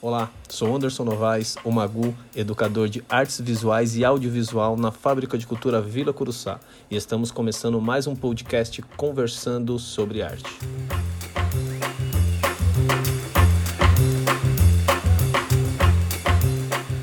Olá, 0.00 0.30
sou 0.48 0.76
Anderson 0.76 1.02
Novaes, 1.02 1.56
o 1.64 1.72
Magu, 1.72 2.14
educador 2.36 2.88
de 2.88 3.02
artes 3.08 3.40
visuais 3.40 3.96
e 3.96 4.04
audiovisual 4.04 4.76
na 4.76 4.92
Fábrica 4.92 5.36
de 5.36 5.44
Cultura 5.44 5.80
Vila 5.82 6.12
Curuçá, 6.12 6.60
e 6.88 6.94
estamos 6.94 7.32
começando 7.32 7.80
mais 7.80 8.06
um 8.06 8.14
podcast 8.14 8.80
conversando 8.96 9.76
sobre 9.76 10.22
arte. 10.22 10.44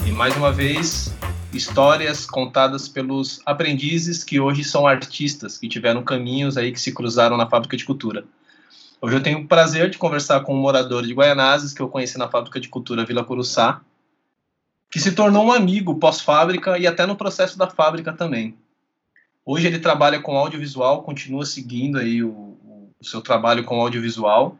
E 0.07 0.11
mais 0.11 0.37
uma 0.37 0.53
vez, 0.53 1.13
histórias 1.53 2.25
contadas 2.25 2.87
pelos 2.87 3.41
aprendizes 3.45 4.23
que 4.23 4.39
hoje 4.39 4.63
são 4.63 4.87
artistas, 4.87 5.57
que 5.57 5.67
tiveram 5.67 6.01
caminhos 6.01 6.55
aí 6.55 6.71
que 6.71 6.79
se 6.79 6.93
cruzaram 6.93 7.35
na 7.35 7.45
Fábrica 7.45 7.75
de 7.75 7.83
Cultura. 7.83 8.23
Hoje 9.05 9.17
eu 9.17 9.21
tenho 9.21 9.41
o 9.41 9.47
prazer 9.47 9.87
de 9.91 9.99
conversar 9.99 10.39
com 10.39 10.55
um 10.55 10.59
morador 10.59 11.05
de 11.05 11.13
Guaianazes 11.13 11.71
que 11.71 11.79
eu 11.79 11.87
conheci 11.87 12.17
na 12.17 12.27
Fábrica 12.27 12.59
de 12.59 12.67
Cultura 12.67 13.05
Vila 13.05 13.23
Curuçá, 13.23 13.79
que 14.89 14.99
se 14.99 15.11
tornou 15.11 15.45
um 15.45 15.51
amigo 15.51 15.99
pós-fábrica 15.99 16.75
e 16.79 16.87
até 16.87 17.05
no 17.05 17.15
processo 17.15 17.55
da 17.55 17.69
fábrica 17.69 18.11
também. 18.11 18.57
Hoje 19.45 19.67
ele 19.67 19.77
trabalha 19.77 20.19
com 20.19 20.35
audiovisual, 20.35 21.03
continua 21.03 21.45
seguindo 21.45 21.99
aí 21.99 22.23
o, 22.23 22.57
o 22.99 23.03
seu 23.03 23.21
trabalho 23.21 23.63
com 23.63 23.79
audiovisual. 23.79 24.57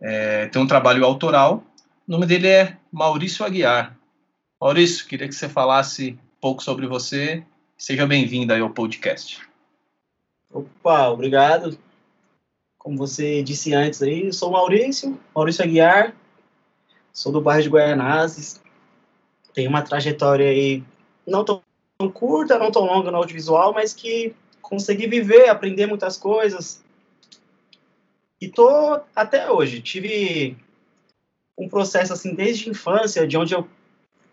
É, 0.00 0.48
tem 0.48 0.60
um 0.60 0.66
trabalho 0.66 1.04
autoral. 1.04 1.62
O 2.08 2.10
nome 2.10 2.26
dele 2.26 2.48
é 2.48 2.76
Maurício 2.90 3.46
Aguiar. 3.46 3.96
Maurício, 4.60 5.06
queria 5.06 5.28
que 5.28 5.34
você 5.34 5.48
falasse 5.48 6.18
um 6.20 6.40
pouco 6.40 6.60
sobre 6.60 6.88
você. 6.88 7.44
Seja 7.78 8.04
bem-vindo 8.04 8.52
aí 8.52 8.60
ao 8.60 8.70
podcast. 8.70 9.40
Opa, 10.52 11.08
obrigado. 11.08 11.78
Como 12.84 12.98
você 12.98 13.42
disse 13.42 13.72
antes 13.72 14.02
aí, 14.02 14.30
sou 14.30 14.50
Maurício, 14.50 15.18
Maurício 15.34 15.64
Aguiar, 15.64 16.14
sou 17.10 17.32
do 17.32 17.40
bairro 17.40 17.62
de 17.62 17.70
Guaianazes, 17.70 18.62
tenho 19.54 19.70
uma 19.70 19.80
trajetória 19.80 20.50
aí 20.50 20.84
não 21.26 21.42
tão, 21.42 21.62
curta, 22.12 22.58
não 22.58 22.70
tão 22.70 22.84
longa 22.84 23.10
no 23.10 23.16
audiovisual, 23.16 23.72
mas 23.72 23.94
que 23.94 24.36
consegui 24.60 25.06
viver, 25.06 25.48
aprender 25.48 25.86
muitas 25.86 26.18
coisas. 26.18 26.84
E 28.38 28.48
tô 28.48 29.00
até 29.16 29.50
hoje. 29.50 29.80
Tive 29.80 30.54
um 31.56 31.70
processo 31.70 32.12
assim 32.12 32.34
desde 32.34 32.68
a 32.68 32.72
infância, 32.72 33.26
de 33.26 33.38
onde 33.38 33.54
eu 33.54 33.66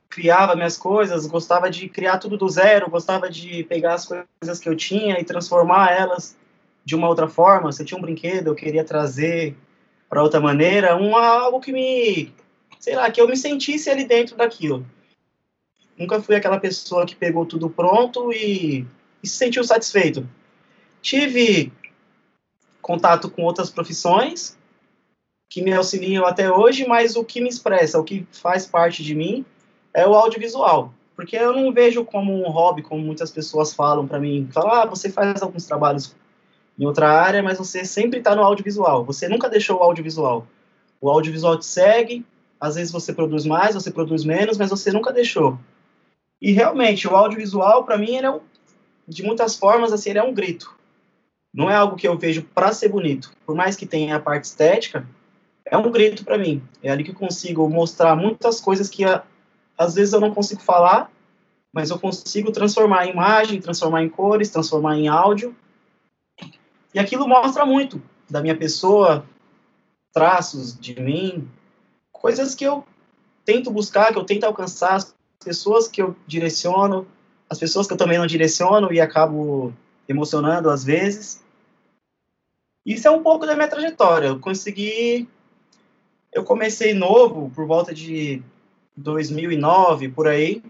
criava 0.09 0.57
minhas 0.57 0.77
coisas, 0.77 1.25
gostava 1.25 1.69
de 1.69 1.87
criar 1.87 2.17
tudo 2.17 2.35
do 2.35 2.49
zero, 2.49 2.89
gostava 2.89 3.29
de 3.29 3.63
pegar 3.63 3.93
as 3.93 4.05
coisas 4.05 4.59
que 4.59 4.67
eu 4.67 4.75
tinha 4.75 5.17
e 5.21 5.23
transformar 5.23 5.93
elas 5.93 6.35
de 6.83 6.95
uma 6.95 7.07
outra 7.07 7.27
forma, 7.27 7.71
se 7.71 7.81
eu 7.81 7.85
tinha 7.85 7.97
um 7.97 8.01
brinquedo, 8.01 8.47
eu 8.47 8.55
queria 8.55 8.83
trazer 8.83 9.55
para 10.09 10.23
outra 10.23 10.39
maneira, 10.39 10.97
um 10.97 11.15
algo 11.15 11.61
que 11.61 11.71
me, 11.71 12.33
sei 12.79 12.95
lá, 12.95 13.09
que 13.09 13.21
eu 13.21 13.27
me 13.27 13.37
sentisse 13.37 13.89
ali 13.89 14.03
dentro 14.03 14.35
daquilo. 14.35 14.85
Nunca 15.97 16.21
fui 16.21 16.35
aquela 16.35 16.59
pessoa 16.59 17.05
que 17.05 17.15
pegou 17.15 17.45
tudo 17.45 17.69
pronto 17.69 18.31
e, 18.33 18.85
e 19.23 19.27
se 19.27 19.35
sentiu 19.35 19.63
satisfeito. 19.63 20.27
Tive 21.01 21.71
contato 22.81 23.29
com 23.29 23.43
outras 23.43 23.69
profissões 23.69 24.57
que 25.49 25.61
me 25.61 25.73
auxiliam 25.73 26.25
até 26.25 26.51
hoje, 26.51 26.87
mas 26.87 27.15
o 27.15 27.23
que 27.23 27.39
me 27.39 27.49
expressa, 27.49 27.99
o 27.99 28.03
que 28.03 28.25
faz 28.31 28.65
parte 28.65 29.03
de 29.03 29.13
mim 29.13 29.45
é 29.93 30.07
o 30.07 30.13
audiovisual. 30.13 30.93
Porque 31.15 31.35
eu 31.35 31.53
não 31.53 31.71
vejo 31.71 32.03
como 32.03 32.33
um 32.33 32.49
hobby, 32.49 32.81
como 32.81 33.01
muitas 33.01 33.29
pessoas 33.29 33.73
falam 33.73 34.07
para 34.07 34.19
mim. 34.19 34.49
Falam, 34.51 34.71
ah, 34.71 34.85
você 34.85 35.09
faz 35.09 35.41
alguns 35.41 35.65
trabalhos 35.65 36.15
em 36.77 36.85
outra 36.85 37.09
área, 37.09 37.43
mas 37.43 37.57
você 37.57 37.85
sempre 37.85 38.19
está 38.19 38.35
no 38.35 38.43
audiovisual. 38.43 39.05
Você 39.05 39.27
nunca 39.27 39.49
deixou 39.49 39.79
o 39.79 39.83
audiovisual. 39.83 40.47
O 40.99 41.09
audiovisual 41.09 41.57
te 41.57 41.65
segue, 41.65 42.25
às 42.59 42.75
vezes 42.75 42.91
você 42.91 43.13
produz 43.13 43.45
mais, 43.45 43.75
você 43.75 43.91
produz 43.91 44.23
menos, 44.23 44.57
mas 44.57 44.69
você 44.69 44.91
nunca 44.91 45.11
deixou. 45.11 45.57
E 46.41 46.51
realmente, 46.51 47.07
o 47.07 47.15
audiovisual, 47.15 47.83
para 47.83 47.97
mim, 47.97 48.15
ele 48.15 48.25
é 48.25 48.31
um, 48.31 48.39
de 49.07 49.23
muitas 49.23 49.55
formas, 49.55 49.91
assim, 49.91 50.11
ele 50.11 50.19
é 50.19 50.23
um 50.23 50.33
grito. 50.33 50.73
Não 51.53 51.69
é 51.69 51.75
algo 51.75 51.95
que 51.95 52.07
eu 52.07 52.17
vejo 52.17 52.43
para 52.43 52.71
ser 52.71 52.89
bonito. 52.89 53.31
Por 53.45 53.55
mais 53.55 53.75
que 53.75 53.85
tenha 53.85 54.15
a 54.15 54.19
parte 54.19 54.45
estética, 54.45 55.05
é 55.65 55.77
um 55.77 55.91
grito 55.91 56.23
para 56.23 56.37
mim. 56.37 56.61
É 56.81 56.89
ali 56.89 57.03
que 57.03 57.11
eu 57.11 57.15
consigo 57.15 57.67
mostrar 57.69 58.15
muitas 58.15 58.61
coisas 58.61 58.89
que 58.89 59.03
às 59.77 59.95
vezes 59.95 60.13
eu 60.13 60.19
não 60.19 60.33
consigo 60.33 60.61
falar, 60.61 61.11
mas 61.73 61.89
eu 61.89 61.99
consigo 61.99 62.51
transformar 62.51 63.05
em 63.05 63.11
imagem, 63.11 63.61
transformar 63.61 64.03
em 64.03 64.09
cores, 64.09 64.49
transformar 64.49 64.97
em 64.97 65.07
áudio 65.07 65.55
e 66.93 66.99
aquilo 66.99 67.27
mostra 67.27 67.65
muito 67.65 68.01
da 68.29 68.41
minha 68.41 68.55
pessoa, 68.55 69.25
traços 70.13 70.77
de 70.77 70.99
mim, 70.99 71.49
coisas 72.11 72.53
que 72.53 72.63
eu 72.63 72.85
tento 73.45 73.71
buscar, 73.71 74.11
que 74.11 74.17
eu 74.17 74.23
tento 74.23 74.43
alcançar, 74.43 74.95
as 74.95 75.15
pessoas 75.43 75.87
que 75.87 76.01
eu 76.01 76.15
direciono, 76.27 77.07
as 77.49 77.59
pessoas 77.59 77.87
que 77.87 77.93
eu 77.93 77.97
também 77.97 78.17
não 78.17 78.27
direciono 78.27 78.93
e 78.93 79.01
acabo 79.01 79.73
emocionando 80.07 80.69
às 80.69 80.83
vezes. 80.83 81.43
Isso 82.85 83.07
é 83.07 83.11
um 83.11 83.21
pouco 83.21 83.45
da 83.45 83.55
minha 83.55 83.67
trajetória. 83.67 84.27
Eu 84.27 84.39
consegui. 84.39 85.27
Eu 86.31 86.43
comecei 86.43 86.93
novo, 86.93 87.51
por 87.53 87.67
volta 87.67 87.93
de 87.93 88.41
2009, 88.95 90.09
por 90.09 90.27
aí, 90.27 90.63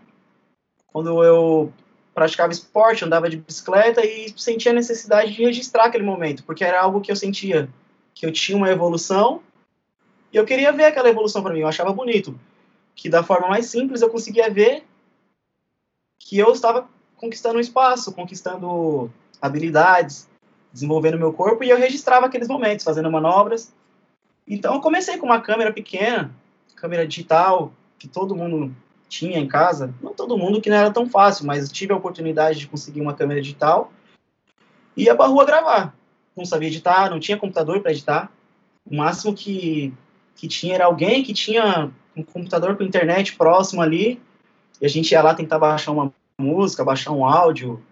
quando 0.88 1.24
eu 1.24 1.72
praticava 2.14 2.52
esporte, 2.52 3.06
andava 3.06 3.30
de 3.30 3.38
bicicleta 3.38 4.06
e 4.06 4.34
sentia 4.38 4.72
a 4.72 4.76
necessidade 4.76 5.34
de 5.34 5.44
registrar 5.44 5.86
aquele 5.86 6.04
momento, 6.04 6.44
porque 6.44 6.64
era 6.64 6.82
algo 6.82 7.02
que 7.02 7.12
eu 7.12 7.16
sentia 7.16 7.70
que 8.14 8.26
eu 8.26 8.32
tinha 8.32 8.58
uma 8.58 8.70
evolução 8.70 9.42
e 10.32 10.38
eu 10.38 10.46
queria 10.46 10.72
ver 10.72 10.86
aquela 10.86 11.10
evolução 11.10 11.42
para 11.42 11.54
mim, 11.54 11.62
eu 11.62 11.68
achava 11.68 11.92
bonito, 11.94 12.38
que 12.96 13.10
da 13.10 13.24
forma 13.24 13.48
mais 13.48 13.68
simples 13.68 14.02
eu 14.02 14.10
conseguia 14.10 14.50
ver 14.50 14.84
que 16.20 16.38
eu 16.38 16.52
estava 16.52 16.88
conquistando 17.18 17.58
um 17.58 17.62
espaço, 17.62 18.14
conquistando 18.14 19.12
habilidades, 19.42 20.30
desenvolvendo 20.72 21.18
meu 21.18 21.34
corpo 21.34 21.64
e 21.64 21.70
eu 21.70 21.78
registrava 21.78 22.26
aqueles 22.26 22.48
momentos, 22.48 22.86
fazendo 22.86 23.12
manobras. 23.12 23.74
Então 24.48 24.76
eu 24.76 24.82
comecei 24.82 25.18
com 25.18 25.26
uma 25.26 25.42
câmera 25.42 25.72
pequena, 25.72 26.32
câmera 26.76 27.08
digital, 27.08 27.74
que 27.98 28.08
todo 28.08 28.36
mundo 28.36 28.76
tinha 29.12 29.38
em 29.38 29.48
casa, 29.48 29.94
não 30.02 30.14
todo 30.14 30.38
mundo 30.38 30.62
que 30.62 30.70
não 30.70 30.78
era 30.78 30.90
tão 30.90 31.06
fácil, 31.06 31.46
mas 31.46 31.70
tive 31.70 31.92
a 31.92 31.98
oportunidade 31.98 32.60
de 32.60 32.68
conseguir 32.68 33.02
uma 33.02 33.14
câmera 33.14 33.42
digital 33.42 33.92
e 34.96 35.04
ia 35.04 35.16
pra 35.16 35.26
rua 35.26 35.44
gravar. 35.46 35.94
Não 36.36 36.46
sabia 36.46 36.70
editar, 36.70 37.10
não 37.10 37.20
tinha 37.20 37.38
computador 37.38 37.82
para 37.82 37.92
editar. 37.92 38.32
O 38.90 38.96
máximo 38.96 39.34
que, 39.34 39.94
que 40.34 40.48
tinha 40.48 40.76
era 40.76 40.86
alguém 40.86 41.24
que 41.24 41.34
tinha 41.34 41.92
um 42.16 42.24
computador 42.24 42.78
com 42.78 42.86
internet 42.86 43.36
próximo 43.36 43.82
ali, 43.82 44.18
e 44.80 44.86
a 44.86 44.90
gente 44.90 45.12
ia 45.12 45.22
lá 45.22 45.36
tentar 45.36 45.60
baixar 45.60 45.92
uma 45.92 46.14
música, 46.40 46.86
baixar 46.86 47.12
um 47.12 47.26
áudio, 47.26 47.84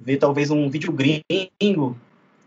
ver 0.00 0.16
talvez 0.16 0.50
um 0.50 0.68
vídeo 0.68 0.92
gringo 0.92 1.96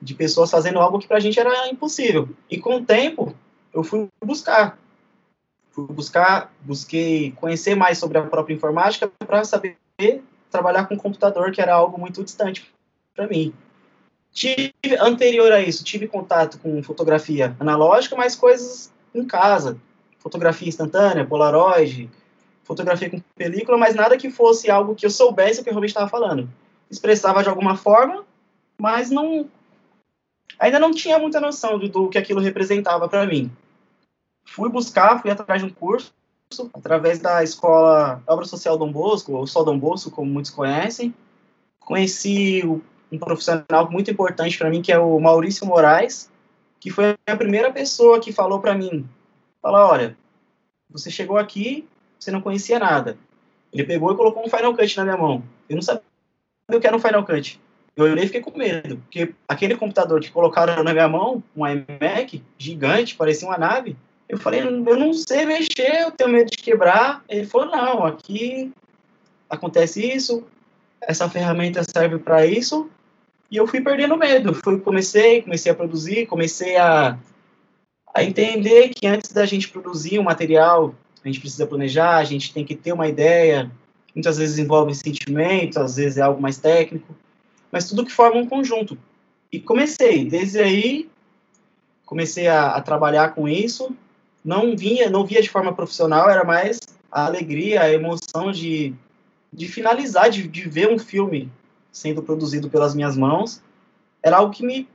de 0.01 0.13
pessoas 0.13 0.51
fazendo 0.51 0.79
algo 0.79 0.99
que 0.99 1.07
pra 1.07 1.21
gente 1.21 1.39
era 1.39 1.69
impossível. 1.69 2.27
E 2.49 2.59
com 2.59 2.75
o 2.75 2.85
tempo, 2.85 3.33
eu 3.73 3.81
fui 3.81 4.09
buscar 4.21 4.77
buscar, 5.87 6.51
busquei 6.61 7.31
conhecer 7.31 7.75
mais 7.75 7.97
sobre 7.97 8.17
a 8.17 8.23
própria 8.23 8.53
informática 8.53 9.07
para 9.07 9.43
saber 9.43 9.77
trabalhar 10.49 10.87
com 10.87 10.97
computador, 10.97 11.51
que 11.51 11.61
era 11.61 11.73
algo 11.73 11.99
muito 11.99 12.23
distante 12.23 12.71
para 13.15 13.27
mim. 13.27 13.53
Tive, 14.31 14.73
anterior 14.99 15.51
a 15.51 15.59
isso, 15.59 15.83
tive 15.83 16.07
contato 16.07 16.59
com 16.59 16.81
fotografia 16.83 17.55
analógica, 17.59 18.15
mas 18.15 18.35
coisas 18.35 18.91
em 19.13 19.25
casa. 19.25 19.77
Fotografia 20.19 20.67
instantânea, 20.67 21.25
Polaroid, 21.25 22.09
fotografia 22.63 23.09
com 23.09 23.21
película, 23.35 23.77
mas 23.77 23.95
nada 23.95 24.17
que 24.17 24.29
fosse 24.29 24.69
algo 24.69 24.95
que 24.95 25.05
eu 25.05 25.09
soubesse 25.09 25.61
o 25.61 25.63
que 25.63 25.69
realmente 25.69 25.89
estava 25.89 26.09
falando. 26.09 26.49
Expressava 26.89 27.41
de 27.41 27.49
alguma 27.49 27.75
forma, 27.75 28.23
mas 28.77 29.09
não 29.09 29.49
ainda 30.59 30.77
não 30.77 30.91
tinha 30.91 31.17
muita 31.17 31.39
noção 31.39 31.79
do, 31.79 31.87
do 31.87 32.09
que 32.09 32.17
aquilo 32.17 32.41
representava 32.41 33.07
para 33.07 33.25
mim 33.25 33.51
fui 34.51 34.69
buscar, 34.69 35.21
fui 35.21 35.31
atrás 35.31 35.61
de 35.61 35.67
um 35.67 35.69
curso, 35.69 36.11
através 36.73 37.19
da 37.19 37.43
escola 37.43 38.21
Obra 38.27 38.45
Social 38.45 38.77
Dom 38.77 38.91
Bosco, 38.91 39.33
ou 39.33 39.45
só 39.45 39.63
Dom 39.63 39.77
Bosco, 39.77 40.11
como 40.11 40.31
muitos 40.31 40.51
conhecem. 40.51 41.13
Conheci 41.79 42.63
um 43.11 43.17
profissional 43.17 43.89
muito 43.89 44.09
importante 44.11 44.57
para 44.57 44.69
mim, 44.69 44.81
que 44.81 44.91
é 44.91 44.97
o 44.97 45.19
Maurício 45.19 45.65
Moraes, 45.65 46.29
que 46.79 46.89
foi 46.89 47.15
a 47.27 47.35
primeira 47.35 47.71
pessoa 47.71 48.19
que 48.19 48.31
falou 48.31 48.59
para 48.59 48.75
mim, 48.75 49.07
falou, 49.61 49.81
olha, 49.81 50.17
você 50.89 51.11
chegou 51.11 51.37
aqui, 51.37 51.87
você 52.19 52.31
não 52.31 52.41
conhecia 52.41 52.79
nada. 52.79 53.17
Ele 53.71 53.83
pegou 53.83 54.11
e 54.11 54.17
colocou 54.17 54.43
um 54.43 54.49
Final 54.49 54.75
Cut 54.75 54.97
na 54.97 55.03
minha 55.03 55.17
mão. 55.17 55.43
Eu 55.69 55.75
não 55.75 55.81
sabia 55.81 56.01
o 56.71 56.79
que 56.79 56.87
era 56.87 56.95
um 56.95 56.99
Final 56.99 57.25
Cut. 57.25 57.59
Eu 57.95 58.05
olhei 58.05 58.23
e 58.23 58.27
fiquei 58.27 58.41
com 58.41 58.57
medo, 58.57 58.97
porque 58.97 59.35
aquele 59.47 59.75
computador 59.75 60.19
que 60.21 60.31
colocaram 60.31 60.83
na 60.83 60.93
minha 60.93 61.07
mão, 61.07 61.43
um 61.55 61.67
iMac 61.67 62.41
gigante, 62.57 63.15
parecia 63.15 63.47
uma 63.47 63.57
nave, 63.57 63.95
eu 64.29 64.37
falei, 64.37 64.61
eu 64.61 64.71
não 64.71 65.11
sei 65.11 65.43
mexer, 65.43 66.03
eu 66.03 66.11
tenho 66.11 66.29
medo 66.29 66.51
de 66.51 66.57
quebrar. 66.57 67.23
Ele 67.27 67.47
falou, 67.47 67.67
não, 67.67 68.05
aqui 68.05 68.71
acontece 69.49 70.05
isso, 70.05 70.43
essa 71.01 71.27
ferramenta 71.27 71.83
serve 71.83 72.19
para 72.19 72.45
isso. 72.45 72.87
E 73.49 73.57
eu 73.57 73.65
fui 73.65 73.81
perdendo 73.81 74.15
medo. 74.15 74.53
Fui, 74.53 74.79
comecei, 74.79 75.41
comecei 75.41 75.71
a 75.71 75.75
produzir, 75.75 76.27
comecei 76.27 76.77
a, 76.77 77.17
a 78.13 78.23
entender 78.23 78.89
que 78.89 79.07
antes 79.07 79.33
da 79.33 79.47
gente 79.47 79.67
produzir 79.67 80.19
um 80.19 80.23
material, 80.23 80.93
a 81.23 81.27
gente 81.27 81.39
precisa 81.39 81.65
planejar, 81.65 82.17
a 82.17 82.23
gente 82.23 82.53
tem 82.53 82.63
que 82.63 82.75
ter 82.75 82.93
uma 82.93 83.07
ideia, 83.07 83.71
muitas 84.13 84.37
vezes 84.37 84.59
envolve 84.59 84.93
sentimento, 84.93 85.79
às 85.79 85.95
vezes 85.95 86.19
é 86.19 86.21
algo 86.21 86.39
mais 86.39 86.59
técnico, 86.59 87.15
mas 87.71 87.89
tudo 87.89 88.05
que 88.05 88.11
forma 88.11 88.39
um 88.39 88.45
conjunto. 88.45 88.95
E 89.51 89.59
comecei, 89.59 90.23
desde 90.23 90.59
aí, 90.59 91.09
comecei 92.05 92.47
a, 92.47 92.73
a 92.73 92.81
trabalhar 92.81 93.33
com 93.33 93.49
isso, 93.49 93.91
não 94.43 94.75
vinha, 94.75 95.09
não 95.09 95.25
via 95.25 95.41
de 95.41 95.49
forma 95.49 95.73
profissional, 95.73 96.29
era 96.29 96.43
mais 96.43 96.79
a 97.11 97.25
alegria, 97.25 97.81
a 97.81 97.91
emoção 97.91 98.51
de, 98.51 98.93
de 99.51 99.67
finalizar, 99.67 100.29
de, 100.29 100.47
de 100.47 100.69
ver 100.69 100.89
um 100.89 100.99
filme 100.99 101.51
sendo 101.91 102.21
produzido 102.21 102.69
pelas 102.69 102.95
minhas 102.95 103.17
mãos, 103.17 103.61
era 104.21 104.37
algo 104.37 104.53
que 104.53 104.65
me, 104.65 104.87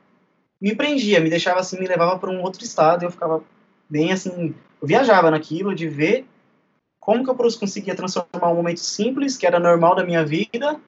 me 0.61 0.75
prendia, 0.75 1.21
me 1.21 1.29
deixava 1.29 1.61
assim, 1.61 1.79
me 1.79 1.87
levava 1.87 2.19
para 2.19 2.31
um 2.31 2.43
outro 2.43 2.65
estado, 2.65 3.05
eu 3.05 3.11
ficava 3.11 3.43
bem 3.89 4.13
assim, 4.13 4.55
eu 4.81 4.89
viajava 4.89 5.31
naquilo 5.31 5.75
de 5.75 5.89
ver 5.89 6.27
como 7.01 7.23
que 7.23 7.31
eu 7.31 7.35
conseguia 7.37 7.95
transformar 7.95 8.51
um 8.51 8.55
momento 8.55 8.81
simples, 8.81 9.37
que 9.37 9.47
era 9.47 9.61
normal 9.61 9.95
da 9.95 10.05
minha 10.05 10.25
vida, 10.25 10.81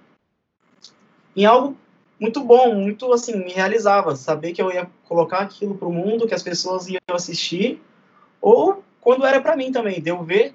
em 1.37 1.45
algo 1.45 1.77
muito 2.19 2.43
bom, 2.43 2.75
muito 2.75 3.13
assim, 3.13 3.37
me 3.37 3.53
realizava, 3.53 4.17
saber 4.17 4.53
que 4.53 4.63
eu 4.63 4.73
ia 4.73 4.89
colocar 5.05 5.41
aquilo 5.41 5.77
para 5.77 5.87
o 5.87 5.93
mundo, 5.93 6.27
que 6.27 6.35
as 6.35 6.43
pessoas 6.43 6.89
iam 6.89 7.01
assistir, 7.11 7.83
ou 8.47 8.85
quando 9.01 9.27
era 9.27 9.41
para 9.41 9.57
mim 9.57 9.73
também, 9.73 10.01
de 10.01 10.09
eu 10.09 10.23
ver 10.23 10.55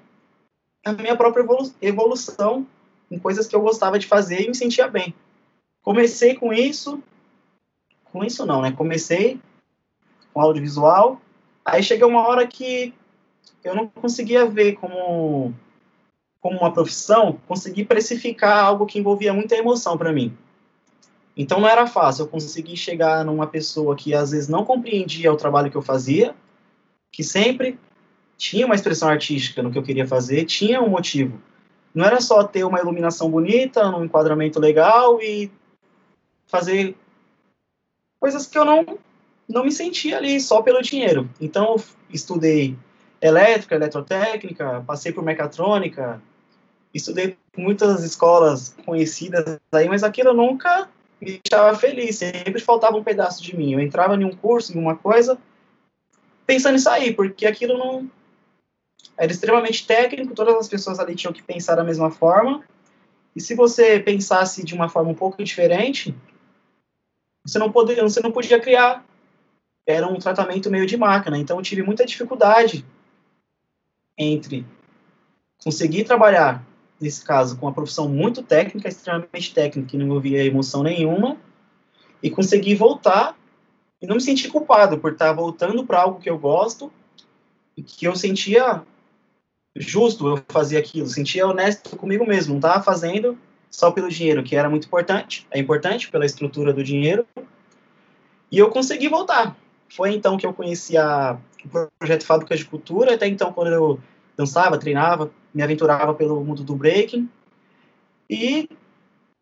a 0.82 0.94
minha 0.94 1.14
própria 1.14 1.42
evolu 1.42 1.70
evolução 1.82 2.66
em 3.10 3.18
coisas 3.18 3.46
que 3.46 3.54
eu 3.54 3.60
gostava 3.60 3.98
de 3.98 4.06
fazer 4.06 4.40
e 4.40 4.48
me 4.48 4.54
sentia 4.54 4.88
bem. 4.88 5.14
Comecei 5.82 6.34
com 6.34 6.54
isso, 6.54 7.02
com 8.04 8.24
isso 8.24 8.46
não, 8.46 8.62
né? 8.62 8.72
Comecei 8.72 9.38
com 10.32 10.40
audiovisual, 10.40 11.20
aí 11.62 11.82
chegou 11.82 12.08
uma 12.08 12.26
hora 12.26 12.46
que 12.46 12.94
eu 13.62 13.74
não 13.74 13.86
conseguia 13.86 14.46
ver 14.46 14.76
como 14.76 15.52
como 16.40 16.60
uma 16.60 16.72
profissão, 16.72 17.38
conseguir 17.46 17.84
precificar 17.84 18.64
algo 18.64 18.86
que 18.86 18.98
envolvia 18.98 19.34
muita 19.34 19.54
emoção 19.54 19.98
para 19.98 20.14
mim. 20.14 20.34
Então 21.36 21.60
não 21.60 21.68
era 21.68 21.86
fácil 21.86 22.22
eu 22.22 22.28
conseguir 22.28 22.76
chegar 22.78 23.22
numa 23.22 23.46
pessoa 23.46 23.94
que 23.94 24.14
às 24.14 24.30
vezes 24.30 24.48
não 24.48 24.64
compreendia 24.64 25.30
o 25.30 25.36
trabalho 25.36 25.70
que 25.70 25.76
eu 25.76 25.82
fazia, 25.82 26.34
que 27.12 27.22
sempre 27.22 27.78
tinha 28.38 28.66
uma 28.66 28.74
expressão 28.74 29.08
artística 29.08 29.62
no 29.62 29.70
que 29.70 29.78
eu 29.78 29.82
queria 29.82 30.06
fazer, 30.06 30.44
tinha 30.46 30.80
um 30.80 30.88
motivo. 30.88 31.40
Não 31.94 32.04
era 32.04 32.20
só 32.20 32.42
ter 32.42 32.64
uma 32.64 32.80
iluminação 32.80 33.30
bonita, 33.30 33.86
um 33.86 34.04
enquadramento 34.04 34.58
legal 34.58 35.20
e 35.20 35.52
fazer 36.46 36.96
coisas 38.18 38.46
que 38.46 38.58
eu 38.58 38.64
não 38.64 38.98
não 39.48 39.64
me 39.64 39.72
sentia 39.72 40.16
ali 40.16 40.40
só 40.40 40.62
pelo 40.62 40.80
dinheiro. 40.80 41.28
Então 41.40 41.74
eu 41.74 41.82
estudei 42.10 42.76
elétrica, 43.20 43.74
eletrotécnica, 43.74 44.82
passei 44.86 45.12
por 45.12 45.22
mecatrônica, 45.22 46.22
estudei 46.94 47.36
muitas 47.56 48.02
escolas 48.02 48.74
conhecidas 48.84 49.60
aí, 49.70 49.88
mas 49.88 50.02
aquilo 50.02 50.32
nunca 50.32 50.88
me 51.20 51.40
deixava 51.44 51.76
feliz, 51.76 52.16
sempre 52.16 52.60
faltava 52.60 52.96
um 52.96 53.04
pedaço 53.04 53.42
de 53.42 53.56
mim. 53.56 53.74
Eu 53.74 53.80
entrava 53.80 54.16
em 54.16 54.24
um 54.24 54.34
curso, 54.34 54.76
em 54.76 54.80
uma 54.80 54.96
coisa, 54.96 55.38
pensando 56.52 56.74
em 56.74 56.78
sair, 56.78 57.14
porque 57.14 57.46
aquilo 57.46 57.78
não 57.78 58.10
era 59.16 59.32
extremamente 59.32 59.86
técnico, 59.86 60.34
todas 60.34 60.54
as 60.54 60.68
pessoas 60.68 60.98
ali 60.98 61.14
tinham 61.14 61.32
que 61.32 61.42
pensar 61.42 61.74
da 61.74 61.82
mesma 61.82 62.10
forma, 62.10 62.62
e 63.34 63.40
se 63.40 63.54
você 63.54 63.98
pensasse 63.98 64.62
de 64.62 64.74
uma 64.74 64.86
forma 64.86 65.10
um 65.10 65.14
pouco 65.14 65.42
diferente, 65.42 66.14
você 67.42 67.58
não 67.58 67.72
poderia, 67.72 68.02
você 68.02 68.20
não 68.20 68.30
podia 68.30 68.60
criar. 68.60 69.02
Era 69.86 70.06
um 70.06 70.18
tratamento 70.18 70.70
meio 70.70 70.86
de 70.86 70.96
máquina, 70.98 71.38
então 71.38 71.56
eu 71.56 71.62
tive 71.62 71.82
muita 71.82 72.04
dificuldade 72.04 72.84
entre 74.18 74.66
conseguir 75.64 76.04
trabalhar 76.04 76.62
nesse 77.00 77.24
caso, 77.24 77.56
com 77.56 77.64
uma 77.64 77.72
profissão 77.72 78.08
muito 78.10 78.42
técnica, 78.42 78.88
extremamente 78.88 79.54
técnica, 79.54 79.88
que 79.88 79.96
não 79.96 80.04
envolvia 80.04 80.44
emoção 80.44 80.82
nenhuma, 80.82 81.38
e 82.22 82.30
conseguir 82.30 82.74
voltar 82.74 83.36
e 84.02 84.06
não 84.06 84.16
me 84.16 84.20
sentir 84.20 84.50
culpado 84.50 84.98
por 84.98 85.12
estar 85.12 85.32
voltando 85.32 85.86
para 85.86 86.02
algo 86.02 86.18
que 86.18 86.28
eu 86.28 86.36
gosto 86.36 86.92
e 87.76 87.82
que 87.82 88.04
eu 88.04 88.16
sentia 88.16 88.82
justo 89.76 90.26
eu 90.28 90.42
fazer 90.48 90.76
aquilo, 90.76 91.06
sentia 91.06 91.46
honesto 91.46 91.96
comigo 91.96 92.26
mesmo, 92.26 92.50
não 92.52 92.58
estava 92.58 92.82
fazendo 92.82 93.38
só 93.70 93.90
pelo 93.90 94.10
dinheiro, 94.10 94.42
que 94.42 94.56
era 94.56 94.68
muito 94.68 94.86
importante, 94.86 95.46
é 95.50 95.58
importante 95.58 96.10
pela 96.10 96.26
estrutura 96.26 96.74
do 96.74 96.84
dinheiro, 96.84 97.26
e 98.50 98.58
eu 98.58 98.68
consegui 98.68 99.08
voltar. 99.08 99.56
Foi 99.88 100.12
então 100.12 100.36
que 100.36 100.44
eu 100.44 100.52
conheci 100.52 100.98
a, 100.98 101.38
o 101.64 101.88
projeto 101.98 102.26
Fábrica 102.26 102.54
de 102.54 102.66
Cultura, 102.66 103.14
até 103.14 103.26
então 103.26 103.50
quando 103.50 103.72
eu 103.72 104.00
dançava, 104.36 104.76
treinava, 104.76 105.30
me 105.54 105.62
aventurava 105.62 106.12
pelo 106.12 106.44
mundo 106.44 106.62
do 106.62 106.76
breaking. 106.76 107.30
E 108.28 108.68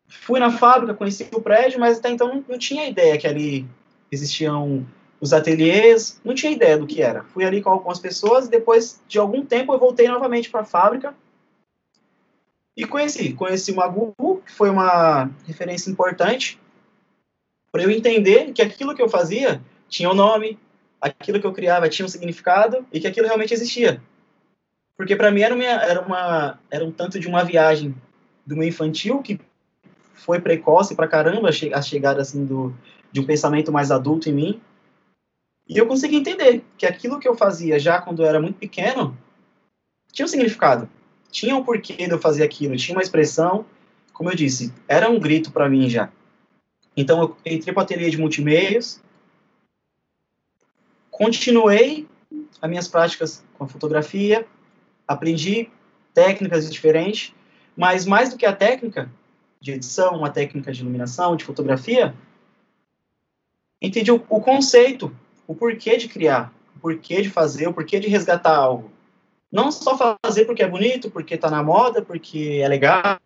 fui 0.07 0.39
na 0.39 0.51
fábrica, 0.53 0.95
conheci 0.95 1.29
o 1.33 1.41
prédio, 1.41 1.81
mas 1.81 1.99
até 1.99 2.11
então 2.11 2.45
não 2.49 2.59
tinha 2.59 2.89
ideia 2.89 3.19
que 3.19 3.27
ali 3.27 3.67
existiam 4.11 4.87
os 5.21 5.33
ateliês, 5.33 6.21
não 6.25 6.35
tinha 6.35 6.53
ideia 6.53 6.79
do 6.79 6.87
que 6.87 7.03
era. 7.03 7.25
Fui 7.25 7.45
ali 7.45 7.61
com 7.61 7.71
algumas 7.71 7.99
pessoas 7.99 8.47
e 8.47 8.51
depois 8.51 9.01
de 9.07 9.19
algum 9.19 9.45
tempo 9.45 9.73
eu 9.73 9.79
voltei 9.79 10.09
novamente 10.09 10.49
para 10.49 10.61
a 10.61 10.65
fábrica 10.65 11.15
e 12.77 12.87
conheci. 12.87 13.35
Conheci 13.35 13.71
o 13.71 13.77
Magu, 13.77 14.15
que 14.45 14.53
foi 14.53 14.71
uma 14.71 15.31
referência 15.47 15.91
importante 15.91 16.59
para 17.71 17.83
eu 17.83 17.91
entender 17.91 18.53
que 18.53 18.63
aquilo 18.63 18.95
que 18.95 19.03
eu 19.03 19.09
fazia 19.09 19.61
tinha 19.89 20.11
um 20.11 20.15
nome, 20.15 20.59
aquilo 21.01 21.39
que 21.39 21.47
eu 21.47 21.53
criava 21.53 21.89
tinha 21.89 22.07
um 22.07 22.09
significado 22.09 22.87
e 22.91 22.99
que 22.99 23.07
aquilo 23.07 23.27
realmente 23.27 23.53
existia. 23.53 24.01
Porque 24.97 25.15
para 25.15 25.31
mim 25.31 25.43
era, 25.43 25.55
uma, 25.55 25.65
era, 25.65 26.01
uma, 26.01 26.61
era 26.71 26.85
um 26.85 26.91
tanto 26.91 27.21
de 27.21 27.29
uma 27.29 27.45
viagem 27.45 27.95
do 28.47 28.57
meu 28.57 28.67
infantil 28.67 29.23
que 29.23 29.39
foi 30.15 30.41
precoce 30.41 30.95
pra 30.95 31.09
caramba 31.09 31.49
a 31.49 31.83
chegada 31.83 32.21
assim 32.21 32.45
do, 32.45 32.75
de 33.13 33.21
um 33.21 33.27
pensamento 33.27 33.73
mais 33.73 33.91
adulto 33.91 34.29
em 34.29 34.33
mim. 34.33 34.61
E 35.69 35.77
eu 35.77 35.87
consegui 35.87 36.17
entender 36.17 36.65
que 36.77 36.87
aquilo 36.87 37.19
que 37.19 37.29
eu 37.29 37.37
fazia 37.37 37.79
já 37.79 38.01
quando 38.01 38.23
eu 38.23 38.27
era 38.27 38.41
muito 38.41 38.57
pequeno 38.59 39.17
tinha 40.13 40.27
um 40.27 40.29
significado, 40.29 40.89
tinha 41.31 41.55
um 41.55 41.65
porquê 41.65 41.95
de 41.95 42.11
eu 42.11 42.19
fazer 42.19 42.43
aquilo, 42.43 42.77
tinha 42.77 42.97
uma 42.97 43.03
expressão, 43.03 43.65
como 44.13 44.31
eu 44.31 44.35
disse, 44.35 44.75
era 44.89 45.09
um 45.09 45.19
grito 45.19 45.53
para 45.53 45.69
mim 45.69 45.89
já. 45.89 46.11
Então 46.97 47.21
eu 47.23 47.37
entrei 47.47 47.73
para 47.73 47.81
o 47.81 47.85
ateliê 47.85 48.11
de 48.11 48.19
multimeios, 48.19 49.01
continuei 51.11 52.09
as 52.61 52.69
minhas 52.69 52.89
práticas 52.89 53.45
com 53.57 53.65
a 53.65 53.69
fotografia, 53.69 54.47
aprendi 55.07 55.69
técnicas 56.13 56.71
diferentes, 56.71 57.33
mas 57.77 58.05
mais 58.05 58.31
do 58.31 58.37
que 58.37 58.45
a 58.45 58.55
técnica 58.55 59.11
de 59.61 59.73
edição, 59.73 60.17
uma 60.17 60.31
técnica 60.31 60.73
de 60.73 60.81
iluminação, 60.81 61.37
de 61.37 61.45
fotografia, 61.45 62.15
entendi 63.81 64.11
o, 64.13 64.23
o 64.29 64.41
conceito, 64.41 65.15
o 65.47 65.55
porquê 65.55 65.97
de 65.97 66.09
criar, 66.09 66.53
o 66.77 66.81
porquê 66.81 67.23
de 67.23 67.31
fazer, 67.31 67.69
o 67.69 67.73
porquê 67.73 67.99
de 67.99 68.09
resgatar 68.09 68.57
algo. 68.57 68.91
Não 69.51 69.73
só 69.73 69.97
fazer 70.25 70.45
porque 70.45 70.63
é 70.63 70.69
bonito, 70.69 71.11
porque 71.11 71.35
está 71.35 71.51
na 71.51 71.63
moda, 71.63 72.01
porque 72.03 72.61
é 72.63 72.69
legal. 72.69 73.19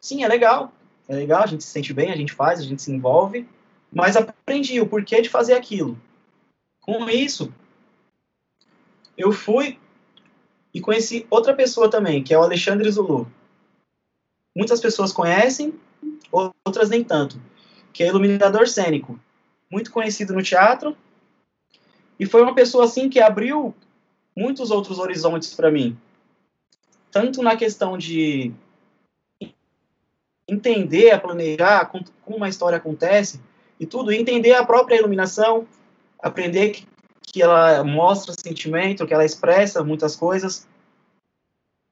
Sim, 0.00 0.24
é 0.24 0.28
legal. 0.28 0.72
É 1.08 1.14
legal, 1.14 1.42
a 1.42 1.46
gente 1.46 1.62
se 1.62 1.70
sente 1.70 1.92
bem, 1.92 2.10
a 2.10 2.16
gente 2.16 2.32
faz, 2.32 2.58
a 2.58 2.62
gente 2.62 2.82
se 2.82 2.90
envolve. 2.90 3.46
Mas 3.92 4.16
aprendi 4.16 4.80
o 4.80 4.88
porquê 4.88 5.22
de 5.22 5.28
fazer 5.28 5.54
aquilo. 5.54 5.96
Com 6.80 7.08
isso, 7.08 7.52
eu 9.16 9.30
fui 9.30 9.78
e 10.72 10.80
conheci 10.80 11.26
outra 11.30 11.54
pessoa 11.54 11.88
também, 11.88 12.22
que 12.22 12.34
é 12.34 12.38
o 12.38 12.42
Alexandre 12.42 12.90
Zulu. 12.90 13.30
Muitas 14.54 14.80
pessoas 14.80 15.12
conhecem, 15.12 15.74
outras 16.32 16.90
nem 16.90 17.04
tanto, 17.04 17.40
que 17.92 18.02
é 18.02 18.08
iluminador 18.08 18.66
cênico, 18.66 19.18
muito 19.74 19.90
conhecido 19.90 20.32
no 20.32 20.42
teatro, 20.42 20.96
e 22.18 22.24
foi 22.24 22.42
uma 22.42 22.54
pessoa 22.54 22.84
assim 22.84 23.08
que 23.08 23.20
abriu 23.20 23.74
muitos 24.36 24.70
outros 24.70 25.00
horizontes 25.00 25.52
para 25.52 25.68
mim, 25.68 25.98
tanto 27.10 27.42
na 27.42 27.56
questão 27.56 27.98
de 27.98 28.52
entender, 30.46 31.10
a 31.10 31.18
planejar 31.18 31.86
como 31.86 32.36
uma 32.36 32.48
história 32.48 32.78
acontece 32.78 33.40
e 33.80 33.84
tudo, 33.84 34.12
entender 34.12 34.54
a 34.54 34.64
própria 34.64 34.96
iluminação, 34.96 35.66
aprender 36.22 36.70
que 36.70 36.86
que 37.34 37.42
ela 37.42 37.82
mostra 37.82 38.32
sentimento, 38.32 39.04
que 39.04 39.12
ela 39.12 39.24
expressa 39.24 39.82
muitas 39.82 40.14
coisas. 40.14 40.68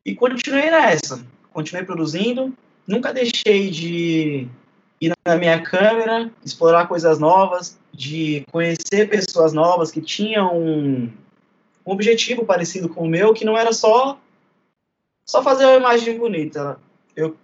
E 0.07 0.15
continuei 0.15 0.71
nessa, 0.71 1.27
continuei 1.53 1.85
produzindo, 1.85 2.57
nunca 2.87 3.13
deixei 3.13 3.69
de 3.69 4.47
ir 5.03 5.13
na 5.27 5.37
minha 5.37 5.61
câmera, 5.61 6.31
explorar 6.45 6.87
coisas 6.87 7.19
novas, 7.19 7.79
de 7.93 8.45
conhecer 8.53 9.09
pessoas 9.09 9.53
novas 9.53 9.91
que 9.91 10.01
tinham 10.01 10.57
um, 10.57 11.11
um 11.85 11.93
objetivo 11.93 12.45
parecido 12.45 12.89
com 12.89 13.03
o 13.03 13.09
meu, 13.09 13.35
que 13.35 13.45
não 13.45 13.59
era 13.59 13.73
só 13.73 14.19
só 15.25 15.43
fazer 15.43 15.65
uma 15.65 15.77
imagem 15.77 16.19
bonita. 16.19 16.79
Eu 17.17 17.37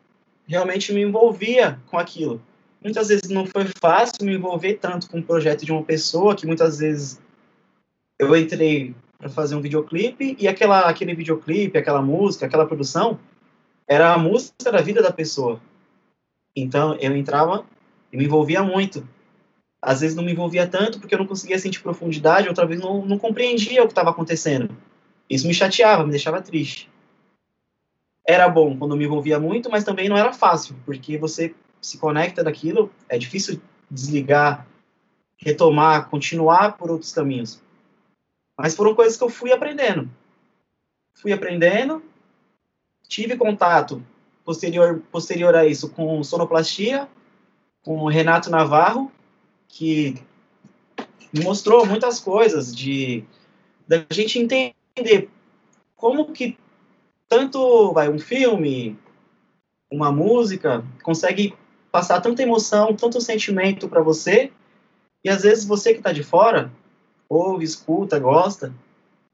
realmente 0.46 0.92
me 0.92 1.02
envolvia 1.02 1.78
com 1.90 1.98
aquilo. 1.98 2.40
Muitas 2.82 3.08
vezes 3.08 3.28
não 3.28 3.44
foi 3.46 3.66
fácil 3.80 4.24
me 4.24 4.34
envolver 4.34 4.74
tanto 4.74 5.10
com 5.10 5.18
o 5.18 5.22
projeto 5.22 5.64
de 5.64 5.72
uma 5.72 5.82
pessoa 5.82 6.36
que 6.36 6.46
muitas 6.46 6.78
vezes 6.78 7.20
eu 8.18 8.34
entrei 8.36 8.94
para 9.18 9.28
fazer 9.28 9.56
um 9.56 9.60
videoclipe 9.60 10.36
e 10.38 10.46
aquela, 10.46 10.88
aquele 10.88 11.14
videoclipe, 11.14 11.76
aquela 11.76 12.00
música, 12.00 12.46
aquela 12.46 12.66
produção 12.66 13.18
era 13.86 14.12
a 14.12 14.18
música 14.18 14.70
da 14.70 14.80
vida 14.80 15.02
da 15.02 15.10
pessoa. 15.10 15.60
Então 16.54 16.96
eu 17.00 17.16
entrava 17.16 17.64
e 18.12 18.16
me 18.16 18.24
envolvia 18.24 18.62
muito. 18.62 19.06
Às 19.80 20.00
vezes 20.00 20.16
não 20.16 20.24
me 20.24 20.32
envolvia 20.32 20.66
tanto 20.66 20.98
porque 20.98 21.14
eu 21.14 21.18
não 21.18 21.26
conseguia 21.26 21.58
sentir 21.58 21.80
profundidade, 21.80 22.48
outra 22.48 22.66
vez 22.66 22.80
não, 22.80 23.04
não 23.04 23.18
compreendia 23.18 23.82
o 23.82 23.86
que 23.86 23.92
estava 23.92 24.10
acontecendo. 24.10 24.76
Isso 25.30 25.46
me 25.46 25.54
chateava, 25.54 26.04
me 26.04 26.10
deixava 26.10 26.42
triste. 26.42 26.90
Era 28.26 28.48
bom 28.48 28.76
quando 28.76 28.96
me 28.96 29.04
envolvia 29.04 29.38
muito, 29.38 29.70
mas 29.70 29.84
também 29.84 30.08
não 30.08 30.16
era 30.16 30.32
fácil, 30.32 30.76
porque 30.84 31.16
você 31.16 31.54
se 31.80 31.96
conecta 31.98 32.42
daquilo, 32.42 32.92
é 33.08 33.16
difícil 33.16 33.60
desligar, 33.90 34.66
retomar, 35.36 36.08
continuar 36.08 36.76
por 36.76 36.90
outros 36.90 37.12
caminhos. 37.12 37.62
Mas 38.56 38.74
foram 38.74 38.94
coisas 38.94 39.16
que 39.16 39.22
eu 39.22 39.30
fui 39.30 39.52
aprendendo. 39.52 40.10
Fui 41.14 41.32
aprendendo, 41.32 42.02
tive 43.06 43.36
contato 43.36 44.02
posterior, 44.48 45.02
posterior 45.12 45.54
a 45.54 45.66
isso 45.66 45.90
com 45.90 46.24
sonoplastia, 46.24 47.06
com 47.84 47.98
o 47.98 48.08
Renato 48.08 48.48
Navarro, 48.48 49.12
que 49.68 50.16
mostrou 51.44 51.84
muitas 51.84 52.18
coisas 52.18 52.74
de 52.74 53.22
da 53.86 54.06
gente 54.10 54.38
entender 54.38 55.28
como 55.94 56.32
que 56.32 56.56
tanto 57.28 57.92
vai 57.92 58.08
um 58.08 58.18
filme, 58.18 58.98
uma 59.92 60.10
música 60.10 60.82
consegue 61.02 61.54
passar 61.92 62.22
tanta 62.22 62.42
emoção, 62.42 62.96
tanto 62.96 63.20
sentimento 63.20 63.86
para 63.86 64.00
você, 64.00 64.50
e 65.22 65.28
às 65.28 65.42
vezes 65.42 65.66
você 65.66 65.92
que 65.92 65.98
está 65.98 66.10
de 66.10 66.22
fora 66.22 66.72
ouve, 67.28 67.64
escuta, 67.64 68.18
gosta, 68.18 68.72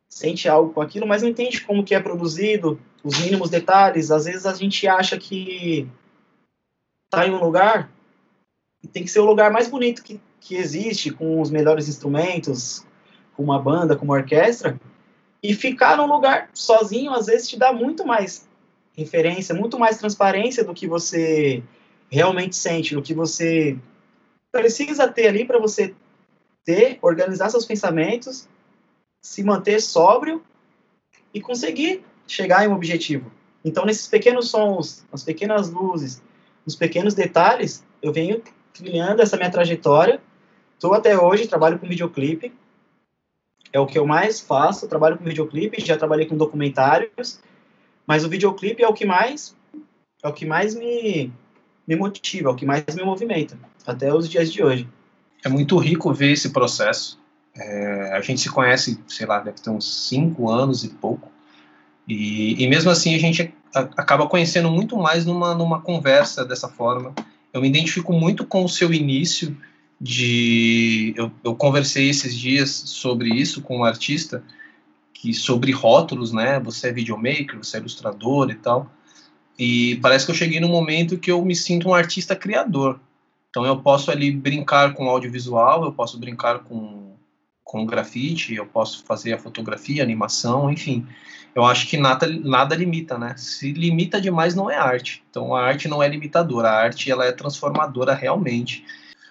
sente 0.08 0.48
algo 0.48 0.72
com 0.72 0.80
aquilo, 0.80 1.06
mas 1.06 1.22
não 1.22 1.28
entende 1.28 1.60
como 1.60 1.84
que 1.84 1.94
é 1.94 2.00
produzido, 2.00 2.80
os 3.02 3.18
mínimos 3.18 3.50
detalhes. 3.50 4.10
Às 4.10 4.24
vezes 4.24 4.46
a 4.46 4.54
gente 4.54 4.86
acha 4.86 5.18
que 5.18 5.88
está 7.04 7.26
em 7.26 7.30
um 7.30 7.42
lugar 7.42 7.90
e 8.82 8.88
tem 8.88 9.04
que 9.04 9.10
ser 9.10 9.20
o 9.20 9.26
lugar 9.26 9.50
mais 9.50 9.68
bonito 9.68 10.02
que, 10.02 10.20
que 10.40 10.56
existe, 10.56 11.10
com 11.10 11.40
os 11.40 11.50
melhores 11.50 11.88
instrumentos, 11.88 12.84
com 13.34 13.42
uma 13.42 13.58
banda, 13.58 13.96
com 13.96 14.04
uma 14.04 14.14
orquestra, 14.14 14.78
e 15.42 15.54
ficar 15.54 15.96
num 15.96 16.06
lugar 16.06 16.50
sozinho 16.54 17.12
às 17.12 17.26
vezes 17.26 17.48
te 17.48 17.58
dá 17.58 17.72
muito 17.72 18.06
mais 18.06 18.48
referência, 18.96 19.54
muito 19.54 19.78
mais 19.78 19.98
transparência 19.98 20.64
do 20.64 20.72
que 20.72 20.86
você 20.86 21.62
realmente 22.10 22.54
sente, 22.56 22.94
do 22.94 23.02
que 23.02 23.12
você 23.12 23.76
precisa 24.52 25.08
ter 25.08 25.26
ali 25.26 25.44
para 25.44 25.58
você 25.58 25.94
ter, 26.64 26.98
organizar 27.02 27.50
seus 27.50 27.66
pensamentos, 27.66 28.48
se 29.24 29.42
manter 29.42 29.80
sóbrio 29.80 30.44
e 31.32 31.40
conseguir 31.40 32.04
chegar 32.26 32.62
em 32.62 32.68
um 32.68 32.74
objetivo. 32.74 33.32
Então, 33.64 33.86
nesses 33.86 34.06
pequenos 34.06 34.50
sons, 34.50 35.02
nas 35.10 35.22
pequenas 35.22 35.70
luzes, 35.70 36.22
nos 36.66 36.76
pequenos 36.76 37.14
detalhes, 37.14 37.82
eu 38.02 38.12
venho 38.12 38.42
trilhando 38.74 39.22
essa 39.22 39.38
minha 39.38 39.50
trajetória. 39.50 40.20
Estou 40.74 40.92
até 40.92 41.18
hoje, 41.18 41.48
trabalho 41.48 41.78
com 41.78 41.88
videoclipe. 41.88 42.52
É 43.72 43.80
o 43.80 43.86
que 43.86 43.98
eu 43.98 44.06
mais 44.06 44.42
faço, 44.42 44.86
trabalho 44.86 45.16
com 45.16 45.24
videoclipe, 45.24 45.82
já 45.82 45.96
trabalhei 45.96 46.26
com 46.26 46.36
documentários, 46.36 47.40
mas 48.06 48.26
o 48.26 48.28
videoclipe 48.28 48.82
é 48.82 48.88
o 48.88 48.92
que 48.92 49.06
mais 49.06 49.56
é 50.22 50.28
o 50.28 50.32
que 50.32 50.44
mais 50.44 50.74
me, 50.74 51.32
me 51.86 51.96
motiva, 51.96 52.50
é 52.50 52.52
o 52.52 52.56
que 52.56 52.66
mais 52.66 52.84
me 52.94 53.02
movimenta, 53.02 53.58
até 53.86 54.14
os 54.14 54.28
dias 54.28 54.52
de 54.52 54.62
hoje 54.62 54.88
é 55.44 55.48
muito 55.48 55.76
rico 55.76 56.12
ver 56.12 56.32
esse 56.32 56.50
processo. 56.50 57.20
É, 57.56 58.12
a 58.12 58.20
gente 58.20 58.40
se 58.40 58.50
conhece, 58.50 58.98
sei 59.06 59.26
lá, 59.26 59.38
deve 59.38 59.60
ter 59.60 59.70
uns 59.70 60.08
cinco 60.08 60.50
anos 60.50 60.84
e 60.84 60.88
pouco. 60.88 61.30
E, 62.06 62.62
e 62.62 62.66
mesmo 62.68 62.90
assim 62.90 63.14
a 63.14 63.18
gente 63.18 63.54
acaba 63.72 64.26
conhecendo 64.26 64.70
muito 64.70 64.96
mais 64.96 65.24
numa, 65.24 65.54
numa 65.54 65.80
conversa 65.80 66.44
dessa 66.44 66.68
forma. 66.68 67.14
Eu 67.52 67.60
me 67.60 67.68
identifico 67.68 68.12
muito 68.12 68.44
com 68.44 68.64
o 68.64 68.68
seu 68.68 68.92
início 68.92 69.56
de... 70.00 71.14
Eu, 71.16 71.30
eu 71.42 71.54
conversei 71.54 72.10
esses 72.10 72.36
dias 72.36 72.70
sobre 72.70 73.30
isso 73.30 73.62
com 73.62 73.78
um 73.78 73.84
artista, 73.84 74.42
que 75.12 75.32
sobre 75.32 75.72
rótulos, 75.72 76.32
né? 76.32 76.60
Você 76.60 76.88
é 76.88 76.92
videomaker, 76.92 77.56
você 77.56 77.76
é 77.76 77.80
ilustrador 77.80 78.50
e 78.50 78.56
tal. 78.56 78.90
E 79.58 79.96
parece 80.02 80.26
que 80.26 80.32
eu 80.32 80.36
cheguei 80.36 80.60
num 80.60 80.68
momento 80.68 81.16
que 81.16 81.30
eu 81.30 81.42
me 81.44 81.54
sinto 81.54 81.88
um 81.88 81.94
artista 81.94 82.34
criador. 82.34 82.98
Então 83.48 83.64
eu 83.64 83.80
posso 83.80 84.10
ali 84.10 84.32
brincar 84.32 84.94
com 84.94 85.08
audiovisual, 85.08 85.84
eu 85.84 85.92
posso 85.92 86.18
brincar 86.18 86.58
com, 86.64 87.13
com 87.64 87.86
grafite, 87.86 88.54
eu 88.54 88.66
posso 88.66 89.02
fazer 89.04 89.32
a 89.32 89.38
fotografia, 89.38 90.02
a 90.02 90.04
animação, 90.04 90.70
enfim. 90.70 91.06
Eu 91.54 91.64
acho 91.64 91.88
que 91.88 91.96
nada, 91.96 92.26
nada 92.26 92.76
limita, 92.76 93.16
né? 93.16 93.34
Se 93.38 93.72
limita 93.72 94.20
demais 94.20 94.54
não 94.54 94.70
é 94.70 94.76
arte. 94.76 95.24
Então 95.30 95.54
a 95.54 95.62
arte 95.62 95.88
não 95.88 96.02
é 96.02 96.08
limitadora, 96.08 96.68
a 96.68 96.82
arte 96.82 97.10
ela 97.10 97.24
é 97.24 97.32
transformadora 97.32 98.12
realmente. 98.12 98.84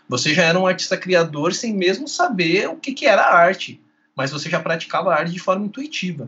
Você 0.10 0.34
já 0.34 0.44
era 0.44 0.60
um 0.60 0.66
artista 0.66 0.98
criador 0.98 1.54
sem 1.54 1.74
mesmo 1.74 2.08
saber 2.08 2.68
o 2.68 2.76
que, 2.76 2.94
que 2.94 3.06
era 3.06 3.34
arte, 3.34 3.80
mas 4.16 4.32
você 4.32 4.50
já 4.50 4.60
praticava 4.60 5.14
a 5.14 5.18
arte 5.20 5.32
de 5.32 5.40
forma 5.40 5.66
intuitiva. 5.66 6.28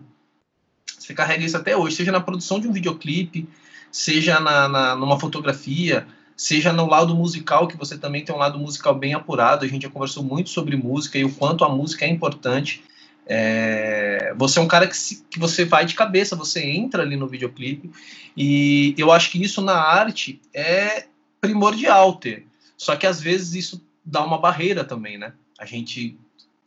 Você 0.97 1.13
carrega 1.13 1.43
isso 1.43 1.57
até 1.57 1.75
hoje, 1.75 1.95
seja 1.95 2.12
na 2.12 2.21
produção 2.21 2.59
de 2.59 2.67
um 2.67 2.71
videoclipe, 2.71 3.47
seja 3.91 4.39
na, 4.39 4.67
na 4.67 4.95
numa 4.95 5.19
fotografia, 5.19 6.07
seja 6.35 6.73
no 6.73 6.87
lado 6.87 7.15
musical, 7.15 7.67
que 7.67 7.77
você 7.77 7.97
também 7.97 8.23
tem 8.23 8.35
um 8.35 8.39
lado 8.39 8.59
musical 8.59 8.93
bem 8.93 9.13
apurado. 9.13 9.65
A 9.65 9.67
gente 9.67 9.83
já 9.83 9.89
conversou 9.89 10.23
muito 10.23 10.49
sobre 10.49 10.75
música 10.75 11.17
e 11.17 11.23
o 11.23 11.33
quanto 11.33 11.63
a 11.63 11.69
música 11.69 12.05
é 12.05 12.09
importante. 12.09 12.83
É, 13.27 14.33
você 14.37 14.59
é 14.59 14.61
um 14.61 14.67
cara 14.67 14.87
que, 14.87 14.95
se, 14.95 15.25
que 15.29 15.39
você 15.39 15.65
vai 15.65 15.85
de 15.85 15.95
cabeça, 15.95 16.35
você 16.35 16.63
entra 16.63 17.01
ali 17.01 17.15
no 17.15 17.27
videoclipe, 17.27 17.89
e 18.37 18.93
eu 18.97 19.11
acho 19.11 19.31
que 19.31 19.41
isso 19.41 19.61
na 19.61 19.75
arte 19.75 20.39
é 20.53 21.07
primordial 21.41 22.15
ter. 22.15 22.45
Só 22.77 22.95
que 22.95 23.07
às 23.07 23.19
vezes 23.19 23.53
isso 23.55 23.81
dá 24.03 24.23
uma 24.23 24.37
barreira 24.37 24.83
também, 24.83 25.17
né? 25.17 25.33
A 25.57 25.65
gente 25.65 26.17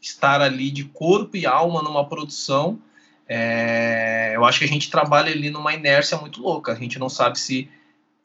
estar 0.00 0.40
ali 0.40 0.70
de 0.70 0.84
corpo 0.84 1.37
e 1.37 1.46
alma 1.46 1.82
numa 1.82 2.08
produção, 2.08 2.80
é, 3.28 4.32
eu 4.34 4.44
acho 4.44 4.60
que 4.60 4.64
a 4.64 4.68
gente 4.68 4.90
trabalha 4.90 5.30
ali 5.30 5.50
numa 5.50 5.75
inércia 5.75 6.16
muito 6.16 6.40
louca. 6.40 6.72
A 6.72 6.75
gente 6.75 6.98
não 6.98 7.08
sabe 7.08 7.38
se 7.38 7.68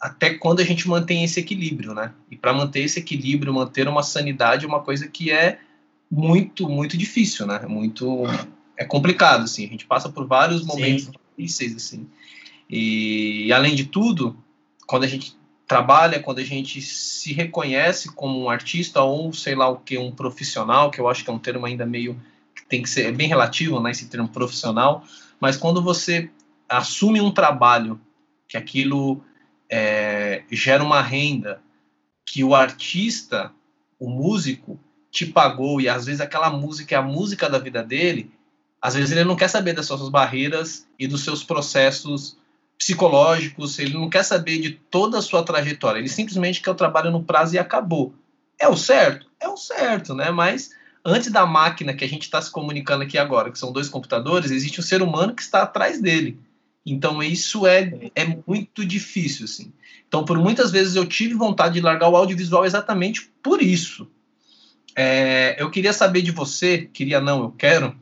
até 0.03 0.33
quando 0.33 0.60
a 0.60 0.65
gente 0.65 0.86
mantém 0.86 1.24
esse 1.24 1.39
equilíbrio, 1.39 1.93
né? 1.93 2.12
E 2.29 2.36
para 2.36 2.51
manter 2.51 2.81
esse 2.81 3.00
equilíbrio, 3.00 3.53
manter 3.53 3.88
uma 3.88 4.03
sanidade 4.03 4.65
é 4.65 4.67
uma 4.67 4.81
coisa 4.81 5.07
que 5.07 5.31
é 5.31 5.60
muito, 6.12 6.67
muito 6.67 6.98
difícil, 6.98 7.48
né? 7.48 7.62
É 7.63 7.67
muito 7.67 8.25
é 8.75 8.83
complicado 8.83 9.43
assim. 9.43 9.65
A 9.65 9.69
gente 9.69 9.86
passa 9.86 10.10
por 10.10 10.27
vários 10.27 10.65
momentos 10.65 11.05
Sim. 11.05 11.12
difíceis 11.38 11.75
assim. 11.77 12.05
E, 12.69 13.45
e 13.45 13.53
além 13.53 13.75
de 13.75 13.86
tudo, 13.86 14.36
quando 14.86 15.05
a 15.05 15.07
gente 15.07 15.38
trabalha, 15.65 16.19
quando 16.19 16.39
a 16.39 16.43
gente 16.43 16.81
se 16.81 17.31
reconhece 17.31 18.13
como 18.13 18.43
um 18.43 18.50
artista 18.50 19.01
ou 19.01 19.31
sei 19.31 19.55
lá 19.55 19.69
o 19.69 19.77
que, 19.77 19.98
um 19.98 20.12
profissional, 20.12 20.91
que 20.91 21.00
eu 21.00 21.07
acho 21.07 21.24
que 21.24 21.29
é 21.29 21.33
um 21.33 21.39
termo 21.39 21.65
ainda 21.65 21.86
meio 21.86 22.22
que 22.53 22.65
tem 22.65 22.81
que 22.81 22.89
ser 22.89 23.05
é 23.05 23.12
bem 23.13 23.29
relativo, 23.29 23.79
né, 23.79 23.91
esse 23.91 24.10
termo 24.10 24.27
profissional, 24.27 25.05
mas 25.39 25.55
quando 25.55 25.81
você 25.81 26.29
assume 26.67 27.22
um 27.22 27.31
trabalho 27.31 28.01
que 28.50 28.57
aquilo 28.57 29.24
é, 29.75 30.44
gera 30.51 30.84
uma 30.84 31.01
renda 31.01 31.60
que 32.24 32.44
o 32.44 32.53
artista, 32.53 33.51
o 34.00 34.08
músico, 34.08 34.80
te 35.10 35.25
pagou 35.25 35.82
e 35.82 35.89
às 35.89 36.06
vezes 36.06 36.22
aquela 36.22 36.51
música 36.51 36.94
é 36.94 36.98
a 36.98 37.01
música 37.01 37.50
da 37.50 37.58
vida 37.58 37.82
dele, 37.82 38.32
às 38.80 38.94
vezes 38.94 39.12
ele 39.12 39.24
não 39.24 39.36
quer 39.36 39.48
saber 39.48 39.74
das 39.74 39.88
suas 39.88 40.08
barreiras 40.10 40.88
e 41.00 41.08
dos 41.08 41.24
seus 41.24 41.44
processos 41.44 42.38
psicológicos, 42.77 43.80
ele 43.80 43.96
não 43.96 44.12
quer 44.12 44.24
saber 44.24 44.60
de 44.60 44.72
toda 44.92 45.18
a 45.18 45.24
sua 45.24 45.42
trajetória, 45.42 45.98
ele 45.98 46.10
simplesmente 46.10 46.62
quer 46.62 46.70
o 46.70 46.75
trabalho 46.75 47.10
no 47.10 47.24
prazo 47.24 47.56
e 47.56 47.60
acabou. 47.60 48.13
É 48.60 48.68
o 48.68 48.77
certo? 48.77 49.25
É 49.39 49.48
o 49.48 49.58
certo, 49.58 50.13
né? 50.13 50.30
Mas 50.30 50.70
antes 51.03 51.32
da 51.32 51.48
máquina 51.48 51.96
que 51.96 52.06
a 52.06 52.08
gente 52.08 52.24
está 52.24 52.39
se 52.39 52.51
comunicando 52.51 53.03
aqui 53.03 53.18
agora, 53.18 53.51
que 53.51 53.58
são 53.58 53.72
dois 53.72 53.89
computadores, 53.89 54.51
existe 54.51 54.80
um 54.80 54.84
ser 54.84 55.01
humano 55.01 55.34
que 55.34 55.42
está 55.42 55.63
atrás 55.63 56.00
dele. 56.00 56.39
Então 56.86 57.24
isso 57.24 57.66
é, 57.66 58.12
é 58.16 58.25
muito 58.46 58.86
difícil, 58.86 59.46
assim. 59.46 59.72
Então, 60.08 60.25
por 60.25 60.38
muitas 60.38 60.70
vezes 60.70 60.96
eu 60.96 61.08
tive 61.08 61.34
vontade 61.34 61.75
de 61.75 61.82
largar 61.82 62.10
o 62.10 62.16
audiovisual 62.16 62.66
exatamente 62.66 63.32
por 63.42 63.62
isso. 63.62 64.08
É, 64.96 65.56
eu 65.58 65.72
queria 65.72 65.92
saber 65.92 66.22
de 66.22 66.32
você, 66.32 66.88
queria 66.94 67.20
não, 67.20 67.44
eu 67.44 67.52
quero, 67.52 67.96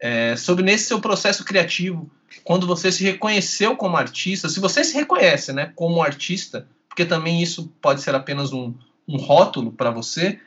é, 0.00 0.34
sobre 0.34 0.64
nesse 0.64 0.86
seu 0.86 1.00
processo 1.00 1.44
criativo, 1.44 2.10
quando 2.42 2.66
você 2.66 2.90
se 2.90 3.04
reconheceu 3.04 3.76
como 3.76 3.96
artista, 3.96 4.48
se 4.48 4.60
você 4.60 4.82
se 4.82 4.94
reconhece, 4.94 5.52
né, 5.52 5.72
como 5.74 6.02
artista, 6.02 6.66
porque 6.88 7.04
também 7.04 7.42
isso 7.42 7.70
pode 7.82 8.00
ser 8.00 8.14
apenas 8.14 8.52
um, 8.52 8.72
um 9.06 9.16
rótulo 9.16 9.70
para 9.70 9.90
você, 9.90 10.40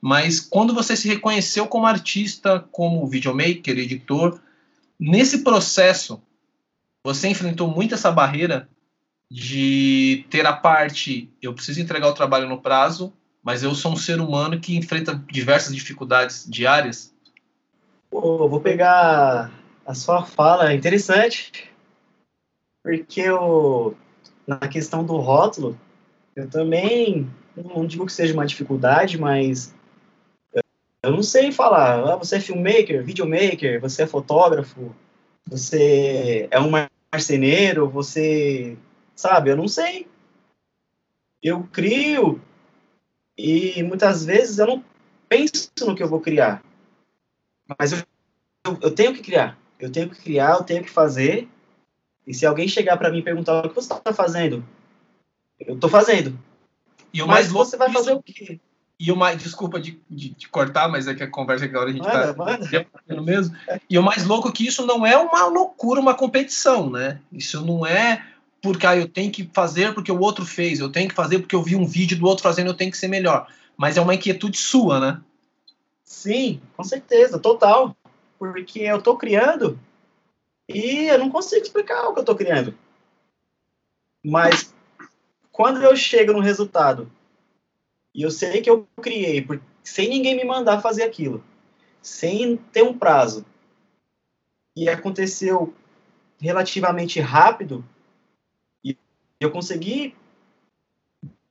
mas 0.00 0.38
quando 0.38 0.72
você 0.72 0.94
se 0.94 1.08
reconheceu 1.08 1.66
como 1.66 1.86
artista, 1.86 2.64
como 2.70 3.06
videomaker, 3.06 3.76
editor, 3.78 4.40
nesse 4.98 5.42
processo, 5.42 6.22
você 7.08 7.28
enfrentou 7.28 7.68
muito 7.68 7.94
essa 7.94 8.12
barreira 8.12 8.68
de 9.30 10.26
ter 10.28 10.44
a 10.44 10.52
parte, 10.52 11.32
eu 11.40 11.54
preciso 11.54 11.80
entregar 11.80 12.06
o 12.08 12.14
trabalho 12.14 12.46
no 12.46 12.60
prazo, 12.60 13.14
mas 13.42 13.62
eu 13.62 13.74
sou 13.74 13.92
um 13.92 13.96
ser 13.96 14.20
humano 14.20 14.60
que 14.60 14.76
enfrenta 14.76 15.14
diversas 15.30 15.74
dificuldades 15.74 16.46
diárias? 16.46 17.14
Pô, 18.10 18.46
vou 18.46 18.60
pegar 18.60 19.50
a 19.86 19.94
sua 19.94 20.22
fala 20.24 20.70
é 20.70 20.74
interessante, 20.74 21.70
porque 22.82 23.22
eu, 23.22 23.96
na 24.46 24.58
questão 24.68 25.02
do 25.02 25.16
rótulo, 25.16 25.78
eu 26.36 26.48
também 26.48 27.30
não 27.56 27.86
digo 27.86 28.04
que 28.04 28.12
seja 28.12 28.34
uma 28.34 28.46
dificuldade, 28.46 29.18
mas 29.18 29.74
eu 31.02 31.10
não 31.10 31.22
sei 31.22 31.52
falar. 31.52 32.06
Ah, 32.06 32.16
você 32.16 32.36
é 32.36 32.40
filmmaker, 32.40 33.02
videomaker, 33.02 33.80
você 33.80 34.02
é 34.02 34.06
fotógrafo, 34.06 34.94
você 35.46 36.46
é 36.50 36.60
um 36.60 36.70
marceneiro, 37.12 37.88
você. 37.88 38.76
Sabe, 39.14 39.50
eu 39.50 39.56
não 39.56 39.66
sei. 39.66 40.06
Eu 41.42 41.64
crio 41.72 42.40
e 43.36 43.82
muitas 43.82 44.24
vezes 44.24 44.58
eu 44.58 44.66
não 44.66 44.84
penso 45.28 45.70
no 45.86 45.94
que 45.94 46.02
eu 46.02 46.08
vou 46.08 46.20
criar. 46.20 46.62
Mas 47.78 47.92
eu, 47.92 47.98
eu, 48.66 48.78
eu 48.82 48.90
tenho 48.94 49.14
que 49.14 49.22
criar. 49.22 49.58
Eu 49.78 49.90
tenho 49.92 50.10
que 50.10 50.20
criar, 50.20 50.56
eu 50.56 50.64
tenho 50.64 50.82
que 50.82 50.90
fazer. 50.90 51.48
E 52.26 52.34
se 52.34 52.44
alguém 52.44 52.66
chegar 52.66 52.96
para 52.96 53.10
mim 53.10 53.18
e 53.18 53.22
perguntar 53.22 53.64
o 53.64 53.68
que 53.68 53.74
você 53.74 53.92
está 53.92 54.12
fazendo, 54.12 54.64
eu 55.60 55.74
estou 55.74 55.88
fazendo. 55.88 56.38
E 57.12 57.22
o 57.22 57.26
mais 57.26 57.46
mas 57.46 57.52
você 57.52 57.76
vai 57.76 57.92
fazer 57.92 58.12
o 58.12 58.22
quê? 58.22 58.60
E 59.00 59.12
o 59.12 59.16
mais, 59.16 59.40
desculpa 59.40 59.78
de, 59.78 60.00
de, 60.10 60.30
de, 60.30 60.48
cortar, 60.48 60.88
mas 60.88 61.06
é 61.06 61.14
que 61.14 61.22
a 61.22 61.30
conversa 61.30 61.68
que 61.68 61.74
agora 61.74 61.90
a 61.90 61.92
gente 61.92 62.04
está 62.04 62.34
mesmo. 63.22 63.56
E 63.88 63.96
o 63.96 64.02
mais 64.02 64.26
louco 64.26 64.48
é 64.48 64.52
que 64.52 64.66
isso 64.66 64.84
não 64.84 65.06
é 65.06 65.16
uma 65.16 65.46
loucura, 65.46 66.00
uma 66.00 66.14
competição, 66.14 66.90
né? 66.90 67.20
Isso 67.32 67.64
não 67.64 67.86
é 67.86 68.26
porque 68.60 68.84
ah, 68.84 68.96
eu 68.96 69.06
tenho 69.06 69.30
que 69.30 69.48
fazer 69.52 69.94
porque 69.94 70.10
o 70.10 70.18
outro 70.18 70.44
fez, 70.44 70.80
eu 70.80 70.90
tenho 70.90 71.08
que 71.08 71.14
fazer 71.14 71.38
porque 71.38 71.54
eu 71.54 71.62
vi 71.62 71.76
um 71.76 71.86
vídeo 71.86 72.18
do 72.18 72.26
outro 72.26 72.42
fazendo, 72.42 72.68
eu 72.68 72.76
tenho 72.76 72.90
que 72.90 72.98
ser 72.98 73.06
melhor. 73.06 73.46
Mas 73.76 73.96
é 73.96 74.00
uma 74.00 74.14
inquietude 74.14 74.58
sua, 74.58 74.98
né? 74.98 75.20
Sim, 76.02 76.60
com 76.76 76.82
certeza, 76.82 77.38
total. 77.38 77.96
Porque 78.36 78.80
eu 78.80 78.98
estou 78.98 79.16
criando 79.16 79.78
e 80.68 81.06
eu 81.06 81.18
não 81.18 81.30
consigo 81.30 81.62
explicar 81.62 82.08
o 82.08 82.12
que 82.12 82.18
eu 82.18 82.22
estou 82.22 82.34
criando. 82.34 82.74
Mas 84.24 84.74
quando 85.52 85.80
eu 85.82 85.94
chego 85.94 86.32
no 86.32 86.40
resultado 86.40 87.10
e 88.18 88.22
eu 88.22 88.32
sei 88.32 88.60
que 88.60 88.68
eu 88.68 88.84
criei 89.00 89.40
por, 89.40 89.62
sem 89.84 90.08
ninguém 90.08 90.36
me 90.36 90.42
mandar 90.42 90.82
fazer 90.82 91.04
aquilo, 91.04 91.40
sem 92.02 92.56
ter 92.56 92.82
um 92.82 92.98
prazo, 92.98 93.46
e 94.74 94.88
aconteceu 94.88 95.72
relativamente 96.40 97.20
rápido, 97.20 97.84
e 98.82 98.96
eu 99.38 99.52
consegui 99.52 100.16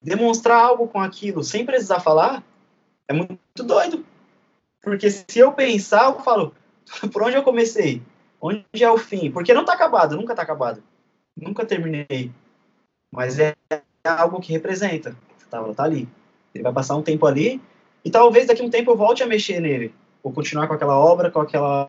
demonstrar 0.01 0.61
algo 0.61 0.89
com 0.89 0.99
aquilo 0.99 1.41
sem 1.41 1.65
precisar 1.65 2.01
falar, 2.01 2.43
é 3.07 3.13
muito 3.13 3.63
doido. 3.63 4.05
Porque 4.81 5.09
se 5.09 5.39
eu 5.39 5.53
pensar, 5.53 6.07
eu 6.07 6.19
falo, 6.19 6.53
por 7.13 7.23
onde 7.23 7.37
eu 7.37 7.43
comecei? 7.43 8.03
Onde 8.41 8.65
é 8.81 8.91
o 8.91 8.97
fim? 8.97 9.31
Porque 9.31 9.53
não 9.53 9.61
está 9.61 9.71
acabado, 9.71 10.17
nunca 10.17 10.33
está 10.33 10.43
acabado. 10.43 10.83
Nunca 11.33 11.65
terminei. 11.65 12.29
Mas 13.09 13.39
é 13.39 13.55
algo 14.03 14.41
que 14.41 14.51
representa. 14.51 15.15
Tá, 15.49 15.63
tá 15.73 15.83
ali. 15.85 16.09
Ele 16.57 16.63
vai 16.63 16.73
passar 16.73 16.95
um 16.95 17.03
tempo 17.03 17.25
ali 17.25 17.61
e 18.03 18.09
talvez 18.09 18.47
daqui 18.47 18.61
a 18.61 18.65
um 18.65 18.69
tempo 18.69 18.91
eu 18.91 18.97
volte 18.97 19.21
a 19.21 19.27
mexer 19.27 19.59
nele. 19.59 19.93
Ou 20.23 20.31
continuar 20.31 20.67
com 20.67 20.73
aquela 20.73 20.97
obra, 20.97 21.29
com 21.29 21.39
aquela 21.39 21.87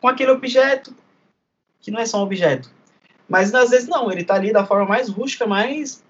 com 0.00 0.08
aquele 0.08 0.30
objeto 0.30 0.94
que 1.80 1.90
não 1.90 2.00
é 2.00 2.06
só 2.06 2.18
um 2.18 2.22
objeto. 2.22 2.70
Mas 3.28 3.54
às 3.54 3.70
vezes 3.70 3.88
não, 3.88 4.10
ele 4.10 4.22
está 4.22 4.34
ali 4.34 4.52
da 4.52 4.66
forma 4.66 4.86
mais 4.86 5.08
rústica, 5.08 5.46
mais 5.46 6.02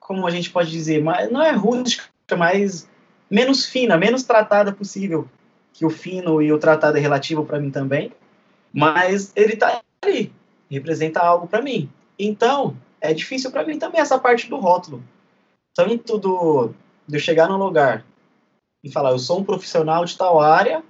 como 0.00 0.26
a 0.26 0.30
gente 0.30 0.50
pode 0.50 0.70
dizer, 0.70 1.02
mais, 1.02 1.30
não 1.30 1.40
é 1.40 1.52
rústica, 1.52 2.04
mais 2.36 2.88
menos 3.30 3.64
fina, 3.64 3.96
menos 3.96 4.24
tratada 4.24 4.72
possível. 4.72 5.28
Que 5.72 5.86
o 5.86 5.90
fino 5.90 6.42
e 6.42 6.52
o 6.52 6.58
tratado 6.58 6.98
é 6.98 7.00
relativo 7.00 7.46
para 7.46 7.58
mim 7.58 7.70
também, 7.70 8.12
mas 8.72 9.32
ele 9.34 9.54
está 9.54 9.80
ali, 10.02 10.32
representa 10.70 11.20
algo 11.20 11.46
para 11.46 11.62
mim. 11.62 11.88
Então, 12.18 12.76
é 13.00 13.14
difícil 13.14 13.50
para 13.50 13.64
mim 13.64 13.78
também 13.78 14.00
essa 14.00 14.18
parte 14.18 14.50
do 14.50 14.56
rótulo. 14.56 15.02
Tanto 15.74 16.18
do, 16.18 16.70
de 17.06 17.16
eu 17.16 17.20
chegar 17.20 17.48
no 17.48 17.56
lugar 17.56 18.04
e 18.82 18.90
falar, 18.90 19.10
eu 19.10 19.18
sou 19.18 19.40
um 19.40 19.44
profissional 19.44 20.04
de 20.04 20.16
tal 20.16 20.40
área, 20.40 20.82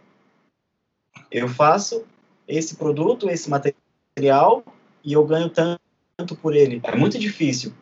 eu 1.30 1.48
faço 1.48 2.04
esse 2.48 2.76
produto, 2.76 3.28
esse 3.28 3.48
material, 3.48 4.64
e 5.04 5.12
eu 5.12 5.24
ganho 5.24 5.50
tanto 5.50 6.36
por 6.36 6.54
ele. 6.54 6.80
É 6.84 6.96
muito 6.96 7.18
difícil. 7.18 7.72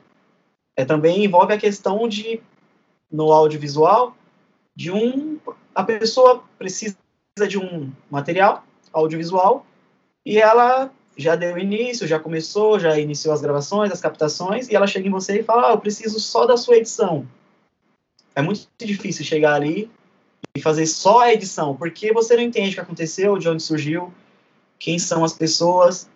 É, 0.76 0.84
também 0.84 1.24
envolve 1.24 1.52
a 1.52 1.58
questão 1.58 2.08
de, 2.08 2.40
no 3.10 3.32
audiovisual, 3.32 4.16
de 4.74 4.90
um... 4.90 5.38
A 5.74 5.82
pessoa 5.82 6.44
precisa 6.58 6.96
de 7.48 7.58
um 7.58 7.92
material 8.10 8.64
audiovisual 8.92 9.64
e 10.24 10.38
ela 10.38 10.90
já 11.20 11.37
deu 11.37 11.59
início, 11.59 12.06
já 12.06 12.18
começou, 12.18 12.80
já 12.80 12.98
iniciou 12.98 13.35
as 13.35 13.40
gravações, 13.40 13.92
as 13.92 14.00
captações, 14.00 14.68
e 14.68 14.74
ela 14.74 14.87
chega 14.87 15.06
em 15.06 15.11
você 15.11 15.40
e 15.40 15.42
fala: 15.42 15.68
ah, 15.68 15.72
eu 15.72 15.78
preciso 15.78 16.18
só 16.18 16.46
da 16.46 16.56
sua 16.56 16.76
edição. 16.76 17.26
É 18.35 18.42
muito 18.42 18.66
difícil 18.78 19.24
chegar 19.24 19.54
ali 19.54 19.90
e 20.54 20.61
fazer 20.61 20.87
só 20.87 21.20
a 21.20 21.33
edição, 21.33 21.76
porque 21.76 22.12
você 22.12 22.37
não 22.37 22.42
entende 22.42 22.70
o 22.70 22.74
que 22.74 22.80
aconteceu, 22.80 23.38
de 23.38 23.48
onde 23.48 23.62
surgiu, 23.62 24.12
quem 24.78 24.98
são 24.98 25.24
as 25.24 25.33
pessoas, 25.33 26.09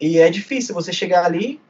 e 0.00 0.18
é 0.18 0.30
difícil 0.30 0.74
você 0.74 0.92
chegar 0.92 1.24
ali 1.24 1.60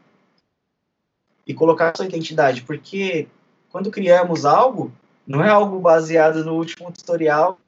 e 1.46 1.54
colocar 1.54 1.96
sua 1.96 2.06
identidade, 2.06 2.62
porque 2.62 3.28
quando 3.70 3.90
criamos 3.90 4.44
algo, 4.44 4.92
não 5.26 5.42
é 5.42 5.48
algo 5.48 5.78
baseado 5.78 6.44
no 6.44 6.54
último 6.54 6.90
tutorial 6.92 7.58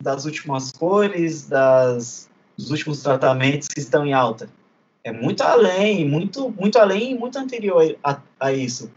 das 0.00 0.24
últimas 0.24 0.72
cores, 0.72 1.46
das 1.46 2.28
dos 2.62 2.70
últimos 2.70 3.02
tratamentos 3.02 3.68
que 3.68 3.80
estão 3.80 4.06
em 4.06 4.12
alta. 4.12 4.48
É 5.04 5.12
muito 5.12 5.42
além, 5.42 6.08
muito, 6.08 6.48
muito 6.50 6.78
além 6.78 7.10
e 7.10 7.18
muito 7.18 7.36
anterior 7.36 7.96
a, 8.02 8.20
a, 8.38 8.52
isso. 8.52 8.90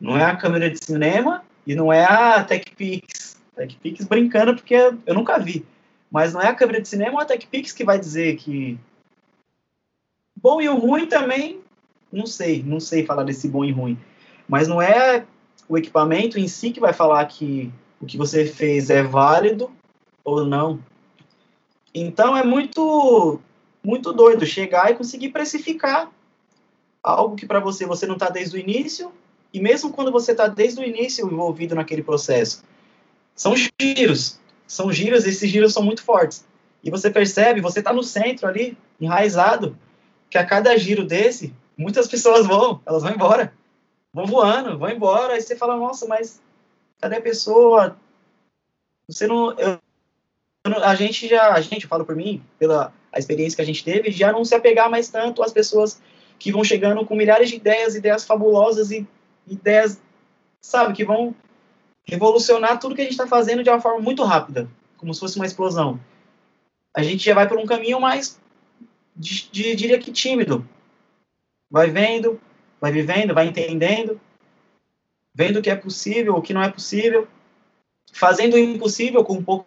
Não 0.00 0.16
é 0.16 0.24
a 0.24 0.36
câmera 0.36 0.70
de 0.70 0.82
cinema 0.82 1.44
e 1.66 1.74
não 1.74 1.92
é 1.92 2.04
a 2.04 2.42
TechPix. 2.42 3.36
TechPix 3.54 4.06
brincando 4.06 4.54
porque 4.54 4.74
eu 4.74 5.14
nunca 5.14 5.38
vi. 5.38 5.64
Mas 6.10 6.32
não 6.32 6.40
é 6.40 6.48
a 6.48 6.54
câmera 6.54 6.80
de 6.80 6.88
cinema 6.88 7.14
ou 7.14 7.20
a 7.20 7.24
TechPix 7.26 7.72
que 7.72 7.84
vai 7.84 7.98
dizer 7.98 8.36
que 8.36 8.78
bom 10.34 10.60
e 10.60 10.68
o 10.68 10.78
ruim 10.78 11.06
também, 11.06 11.60
não 12.10 12.26
sei, 12.26 12.62
não 12.62 12.80
sei 12.80 13.04
falar 13.04 13.24
desse 13.24 13.48
bom 13.48 13.64
e 13.64 13.72
ruim. 13.72 13.98
Mas 14.48 14.68
não 14.68 14.80
é 14.80 15.26
o 15.68 15.76
equipamento 15.76 16.38
em 16.38 16.48
si 16.48 16.70
que 16.70 16.80
vai 16.80 16.92
falar 16.92 17.26
que 17.26 17.70
o 18.00 18.06
que 18.06 18.16
você 18.16 18.46
fez 18.46 18.88
é 18.88 19.02
válido 19.02 19.70
ou 20.24 20.46
não. 20.46 20.80
Então 21.98 22.36
é 22.36 22.44
muito 22.44 23.40
muito 23.82 24.12
doido 24.12 24.44
chegar 24.44 24.90
e 24.90 24.94
conseguir 24.94 25.30
precificar 25.30 26.10
algo 27.02 27.36
que 27.36 27.46
para 27.46 27.58
você 27.58 27.86
você 27.86 28.04
não 28.04 28.16
está 28.16 28.28
desde 28.28 28.54
o 28.54 28.60
início 28.60 29.10
e 29.50 29.58
mesmo 29.60 29.90
quando 29.90 30.12
você 30.12 30.32
está 30.32 30.46
desde 30.46 30.78
o 30.78 30.84
início 30.84 31.26
envolvido 31.26 31.74
naquele 31.74 32.02
processo. 32.02 32.62
São 33.34 33.54
giros 33.56 34.38
são 34.66 34.92
giros 34.92 35.24
esses 35.24 35.50
giros 35.50 35.72
são 35.72 35.82
muito 35.82 36.02
fortes. 36.02 36.44
E 36.84 36.90
você 36.90 37.08
percebe 37.08 37.62
você 37.62 37.78
está 37.78 37.94
no 37.94 38.02
centro 38.02 38.46
ali 38.46 38.76
enraizado 39.00 39.74
que 40.28 40.36
a 40.36 40.44
cada 40.44 40.76
giro 40.76 41.02
desse 41.02 41.54
muitas 41.78 42.06
pessoas 42.06 42.46
vão 42.46 42.78
elas 42.84 43.04
vão 43.04 43.12
embora. 43.12 43.54
Vão 44.12 44.26
voando 44.26 44.78
vão 44.78 44.90
embora 44.90 45.32
aí 45.32 45.40
você 45.40 45.56
fala 45.56 45.78
nossa 45.78 46.06
mas 46.06 46.42
cadê 47.00 47.16
a 47.16 47.22
pessoa? 47.22 47.96
Você 49.08 49.26
não 49.26 49.52
eu, 49.58 49.78
a 50.82 50.94
gente 50.94 51.28
já, 51.28 51.52
a 51.52 51.60
gente, 51.60 51.84
eu 51.84 51.88
falo 51.88 52.04
por 52.04 52.16
mim, 52.16 52.42
pela 52.58 52.92
a 53.12 53.18
experiência 53.18 53.56
que 53.56 53.62
a 53.62 53.66
gente 53.66 53.82
teve, 53.82 54.10
já 54.10 54.30
não 54.30 54.44
se 54.44 54.54
apegar 54.54 54.90
mais 54.90 55.08
tanto 55.08 55.42
às 55.42 55.52
pessoas 55.52 56.00
que 56.38 56.52
vão 56.52 56.62
chegando 56.62 57.04
com 57.06 57.16
milhares 57.16 57.48
de 57.48 57.56
ideias, 57.56 57.94
ideias 57.94 58.26
fabulosas 58.26 58.90
e 58.90 59.06
ideias, 59.46 60.00
sabe, 60.60 60.92
que 60.92 61.04
vão 61.04 61.34
revolucionar 62.04 62.78
tudo 62.78 62.94
que 62.94 63.00
a 63.00 63.04
gente 63.04 63.14
está 63.14 63.26
fazendo 63.26 63.62
de 63.62 63.70
uma 63.70 63.80
forma 63.80 64.00
muito 64.00 64.22
rápida, 64.22 64.68
como 64.98 65.12
se 65.14 65.20
fosse 65.20 65.36
uma 65.36 65.46
explosão. 65.46 65.98
A 66.94 67.02
gente 67.02 67.24
já 67.24 67.34
vai 67.34 67.48
por 67.48 67.58
um 67.58 67.66
caminho 67.66 68.00
mais, 68.00 68.38
de, 69.14 69.50
de, 69.50 69.74
diria 69.74 69.98
que 69.98 70.12
tímido. 70.12 70.66
Vai 71.70 71.90
vendo, 71.90 72.40
vai 72.80 72.92
vivendo, 72.92 73.34
vai 73.34 73.48
entendendo, 73.48 74.20
vendo 75.34 75.58
o 75.58 75.62
que 75.62 75.70
é 75.70 75.76
possível, 75.76 76.36
o 76.36 76.42
que 76.42 76.54
não 76.54 76.62
é 76.62 76.70
possível, 76.70 77.26
fazendo 78.12 78.54
o 78.54 78.58
impossível 78.58 79.24
com 79.24 79.34
um 79.34 79.42
pouco 79.42 79.66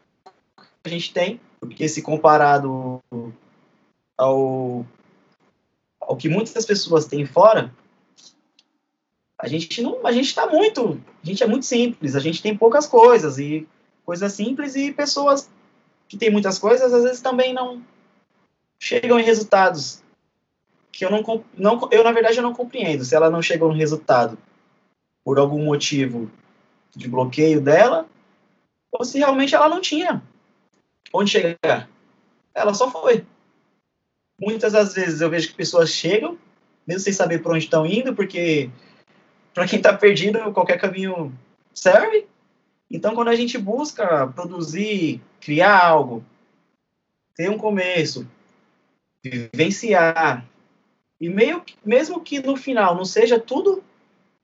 a 0.84 0.90
gente 0.90 1.14
tem, 1.14 1.40
porque 1.60 1.88
se 1.88 2.02
comparado 2.02 3.02
ao, 4.18 4.86
ao 6.00 6.18
que 6.18 6.30
muitas 6.30 6.66
pessoas 6.66 7.06
têm 7.06 7.26
fora, 7.26 7.74
a 9.38 9.48
gente 9.48 9.82
não, 9.82 10.06
a 10.06 10.12
gente 10.12 10.28
está 10.28 10.48
muito, 10.48 11.02
a 11.24 11.26
gente 11.26 11.44
é 11.44 11.48
muito 11.48 11.66
simples, 11.66 12.16
a 12.16 12.20
gente 12.20 12.42
tem 12.42 12.56
poucas 12.56 12.88
coisas 12.88 13.38
e 13.38 13.68
coisas 14.06 14.34
simples 14.34 14.76
e 14.76 14.92
pessoas 14.92 15.50
que 16.08 16.18
têm 16.18 16.30
muitas 16.30 16.58
coisas 16.58 16.94
às 16.94 17.04
vezes 17.04 17.22
também 17.22 17.54
não 17.54 17.82
chegam 18.80 19.20
em 19.20 19.24
resultados 19.24 20.02
que 20.92 21.06
eu 21.06 21.12
não, 21.12 21.44
não 21.56 21.88
eu 21.92 22.04
na 22.04 22.12
verdade 22.12 22.38
eu 22.38 22.44
não 22.44 22.54
compreendo 22.54 23.06
se 23.06 23.16
ela 23.16 23.30
não 23.30 23.42
chegou 23.42 23.70
no 23.70 23.78
resultado 23.78 24.38
por 25.24 25.38
algum 25.38 25.64
motivo 25.64 26.30
de 26.96 27.08
bloqueio 27.08 27.62
dela 27.62 28.08
ou 28.92 29.06
se 29.06 29.20
realmente 29.20 29.54
ela 29.54 29.70
não 29.70 29.80
tinha 29.80 30.24
onde 31.14 31.32
chegar. 31.32 31.90
ela 32.54 32.74
só 32.74 32.90
foi. 32.92 33.26
Muitas 34.40 34.74
das 34.74 34.94
vezes 34.94 35.22
eu 35.22 35.30
vejo 35.30 35.50
que 35.50 35.56
pessoas 35.56 35.90
chegam, 35.90 36.38
mesmo 36.88 37.02
sem 37.02 37.14
saber 37.14 37.42
para 37.42 37.54
onde 37.54 37.66
estão 37.66 37.86
indo, 37.86 38.16
porque 38.16 38.70
para 39.54 39.68
quem 39.68 39.78
está 39.78 39.94
perdido, 39.94 40.54
qualquer 40.54 40.80
caminho 40.80 41.34
serve. 41.74 42.26
Então, 42.90 43.14
quando 43.14 43.28
a 43.28 43.36
gente 43.36 43.58
busca 43.58 44.28
produzir, 44.28 45.22
criar 45.40 45.86
algo, 45.86 46.24
ter 47.36 47.50
um 47.50 47.58
começo, 47.58 48.28
vivenciar, 49.24 50.46
e 51.20 51.30
meio, 51.30 51.62
mesmo 51.86 52.22
que 52.22 52.40
no 52.40 52.56
final 52.56 52.96
não 52.96 53.04
seja 53.04 53.38
tudo 53.38 53.84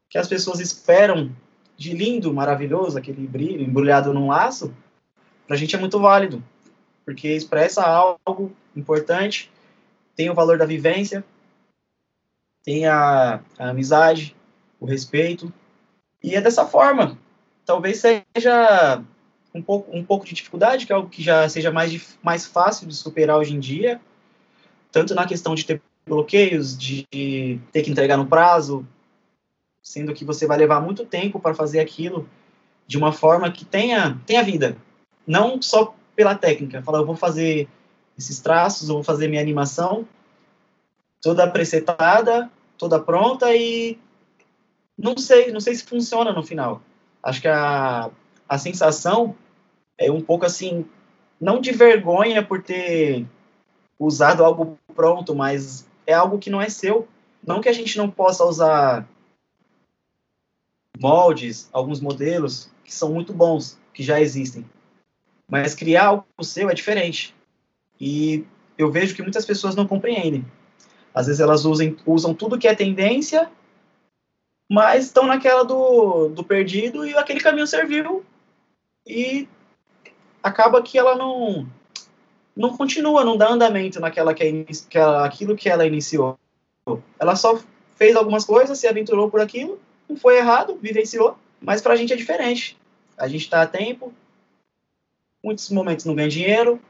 que 0.09 0.17
as 0.17 0.27
pessoas 0.27 0.59
esperam 0.59 1.31
de 1.77 1.93
lindo, 1.93 2.33
maravilhoso, 2.33 2.97
aquele 2.97 3.25
brilho 3.25 3.63
embrulhado 3.63 4.13
num 4.13 4.27
laço, 4.27 4.73
para 5.45 5.55
a 5.55 5.59
gente 5.59 5.75
é 5.75 5.79
muito 5.79 5.99
válido, 5.99 6.43
porque 7.03 7.29
expressa 7.29 7.83
algo 7.83 8.51
importante, 8.75 9.51
tem 10.15 10.29
o 10.29 10.33
valor 10.33 10.57
da 10.57 10.65
vivência, 10.65 11.23
tem 12.63 12.87
a, 12.87 13.41
a 13.59 13.69
amizade, 13.69 14.35
o 14.79 14.85
respeito, 14.85 15.53
e 16.23 16.35
é 16.35 16.41
dessa 16.41 16.65
forma. 16.65 17.17
Talvez 17.65 17.99
seja 18.01 19.03
um 19.53 19.61
pouco, 19.61 19.95
um 19.95 20.03
pouco 20.03 20.25
de 20.25 20.33
dificuldade, 20.33 20.85
que 20.85 20.91
é 20.91 20.95
algo 20.95 21.09
que 21.09 21.21
já 21.21 21.47
seja 21.47 21.71
mais, 21.71 22.17
mais 22.23 22.45
fácil 22.45 22.87
de 22.87 22.95
superar 22.95 23.37
hoje 23.37 23.55
em 23.55 23.59
dia, 23.59 24.01
tanto 24.91 25.13
na 25.13 25.25
questão 25.25 25.53
de 25.53 25.65
ter 25.65 25.81
bloqueios, 26.05 26.77
de 26.77 27.07
ter 27.71 27.83
que 27.83 27.91
entregar 27.91 28.17
no 28.17 28.27
prazo, 28.27 28.85
sendo 29.81 30.13
que 30.13 30.25
você 30.25 30.47
vai 30.47 30.57
levar 30.57 30.81
muito 30.81 31.05
tempo 31.05 31.39
para 31.39 31.53
fazer 31.53 31.79
aquilo 31.79 32.27
de 32.87 32.97
uma 32.97 33.11
forma 33.11 33.51
que 33.51 33.63
tenha, 33.63 34.19
tenha 34.25 34.43
vida. 34.43 34.77
Não 35.25 35.61
só 35.61 35.95
pela 36.15 36.35
técnica, 36.35 36.81
falar, 36.81 36.99
eu 36.99 37.05
vou 37.05 37.15
fazer 37.15 37.67
esses 38.17 38.39
traços, 38.39 38.87
eu 38.87 38.95
vou 38.95 39.03
fazer 39.03 39.27
minha 39.27 39.41
animação 39.41 40.07
toda 41.21 41.49
presetada, 41.49 42.51
toda 42.77 42.99
pronta 42.99 43.53
e 43.55 43.97
não 44.97 45.17
sei, 45.17 45.51
não 45.51 45.59
sei 45.59 45.73
se 45.75 45.83
funciona 45.83 46.31
no 46.31 46.43
final. 46.43 46.81
Acho 47.21 47.41
que 47.41 47.47
a, 47.47 48.11
a 48.47 48.57
sensação 48.59 49.35
é 49.97 50.11
um 50.11 50.21
pouco 50.21 50.45
assim, 50.45 50.85
não 51.41 51.59
de 51.59 51.71
vergonha 51.71 52.45
por 52.45 52.61
ter 52.61 53.25
usado 53.99 54.43
algo 54.43 54.77
pronto, 54.95 55.33
mas 55.33 55.87
é 56.05 56.13
algo 56.13 56.37
que 56.37 56.49
não 56.49 56.61
é 56.61 56.69
seu. 56.69 57.07
Não 57.45 57.59
que 57.59 57.69
a 57.69 57.73
gente 57.73 57.97
não 57.97 58.09
possa 58.09 58.45
usar 58.45 59.07
moldes, 60.99 61.69
alguns 61.73 61.99
modelos 61.99 62.69
que 62.83 62.93
são 62.93 63.11
muito 63.11 63.33
bons, 63.33 63.79
que 63.93 64.03
já 64.03 64.21
existem. 64.21 64.63
Mas 65.47 65.75
criar 65.75 66.07
algo 66.07 66.25
seu 66.41 66.69
é 66.69 66.73
diferente. 66.73 67.35
E 67.99 68.45
eu 68.77 68.91
vejo 68.91 69.15
que 69.15 69.21
muitas 69.21 69.45
pessoas 69.45 69.75
não 69.75 69.87
compreendem. 69.87 70.45
Às 71.13 71.27
vezes 71.27 71.39
elas 71.39 71.65
usam, 71.65 71.95
usam 72.05 72.33
tudo 72.33 72.57
que 72.57 72.67
é 72.67 72.75
tendência, 72.75 73.49
mas 74.69 75.05
estão 75.05 75.25
naquela 75.25 75.63
do, 75.63 76.29
do 76.29 76.43
perdido 76.43 77.05
e 77.05 77.15
aquele 77.15 77.39
caminho 77.39 77.67
serviu. 77.67 78.25
E 79.05 79.47
acaba 80.41 80.81
que 80.81 80.97
ela 80.97 81.15
não 81.15 81.67
não 82.55 82.77
continua, 82.77 83.25
não 83.25 83.35
dá 83.35 83.49
andamento 83.49 83.99
naquela 83.99 84.33
que, 84.33 84.43
é, 84.43 84.63
que 84.89 84.97
ela, 84.97 85.25
aquilo 85.25 85.55
que 85.55 85.67
ela 85.67 85.85
iniciou. 85.85 86.39
Ela 87.19 87.35
só 87.35 87.59
fez 87.95 88.15
algumas 88.15 88.45
coisas, 88.45 88.79
se 88.79 88.87
aventurou 88.87 89.29
por 89.29 89.41
aquilo, 89.41 89.79
não 90.07 90.15
foi 90.15 90.37
errado, 90.37 90.77
vivenciou, 90.81 91.37
mas 91.59 91.81
para 91.81 91.93
a 91.93 91.95
gente 91.97 92.13
é 92.13 92.15
diferente. 92.15 92.77
A 93.17 93.27
gente 93.27 93.41
está 93.41 93.61
a 93.61 93.67
tempo, 93.67 94.13
muitos 95.45 95.69
momentos 95.69 96.05
não 96.05 96.15
ganha 96.15 96.27
dinheiro, 96.27 96.81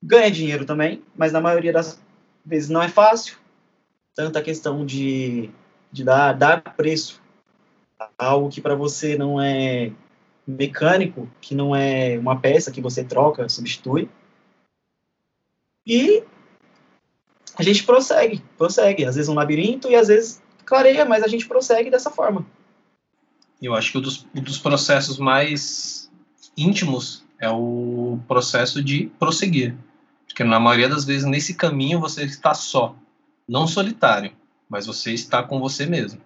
ganha 0.00 0.30
dinheiro 0.30 0.64
também, 0.64 1.02
mas 1.16 1.32
na 1.32 1.40
maioria 1.40 1.72
das 1.72 2.00
vezes 2.46 2.70
não 2.70 2.80
é 2.80 2.88
fácil. 2.88 3.36
Tanta 4.14 4.40
questão 4.40 4.86
de, 4.86 5.50
de 5.90 6.04
dar, 6.04 6.32
dar 6.32 6.62
preço 6.76 7.20
a 7.98 8.08
algo 8.18 8.48
que 8.48 8.60
para 8.60 8.76
você 8.76 9.18
não 9.18 9.40
é 9.40 9.90
mecânico, 10.46 11.28
que 11.40 11.52
não 11.52 11.74
é 11.74 12.16
uma 12.18 12.38
peça 12.38 12.70
que 12.70 12.80
você 12.80 13.02
troca, 13.02 13.48
substitui. 13.48 14.08
E 15.84 16.22
a 17.56 17.62
gente 17.64 17.82
prossegue, 17.82 18.44
prossegue. 18.56 19.04
Às 19.04 19.16
vezes 19.16 19.28
um 19.28 19.34
labirinto 19.34 19.88
e 19.90 19.96
às 19.96 20.06
vezes 20.06 20.40
clareia, 20.64 21.04
mas 21.04 21.24
a 21.24 21.28
gente 21.28 21.48
prossegue 21.48 21.90
dessa 21.90 22.10
forma. 22.10 22.46
Eu 23.60 23.74
acho 23.74 23.90
que 23.90 23.98
um 23.98 24.00
dos, 24.00 24.24
um 24.34 24.40
dos 24.40 24.58
processos 24.58 25.18
mais 25.18 26.10
íntimos 26.56 27.28
é 27.40 27.50
o 27.50 28.18
processo 28.28 28.82
de 28.82 29.10
prosseguir. 29.18 29.74
Porque 30.26 30.44
na 30.44 30.60
maioria 30.60 30.88
das 30.88 31.04
vezes 31.04 31.24
nesse 31.24 31.54
caminho 31.54 31.98
você 31.98 32.24
está 32.24 32.54
só, 32.54 32.94
não 33.48 33.66
solitário, 33.66 34.32
mas 34.68 34.86
você 34.86 35.12
está 35.12 35.42
com 35.42 35.58
você 35.58 35.86
mesmo. 35.86 36.20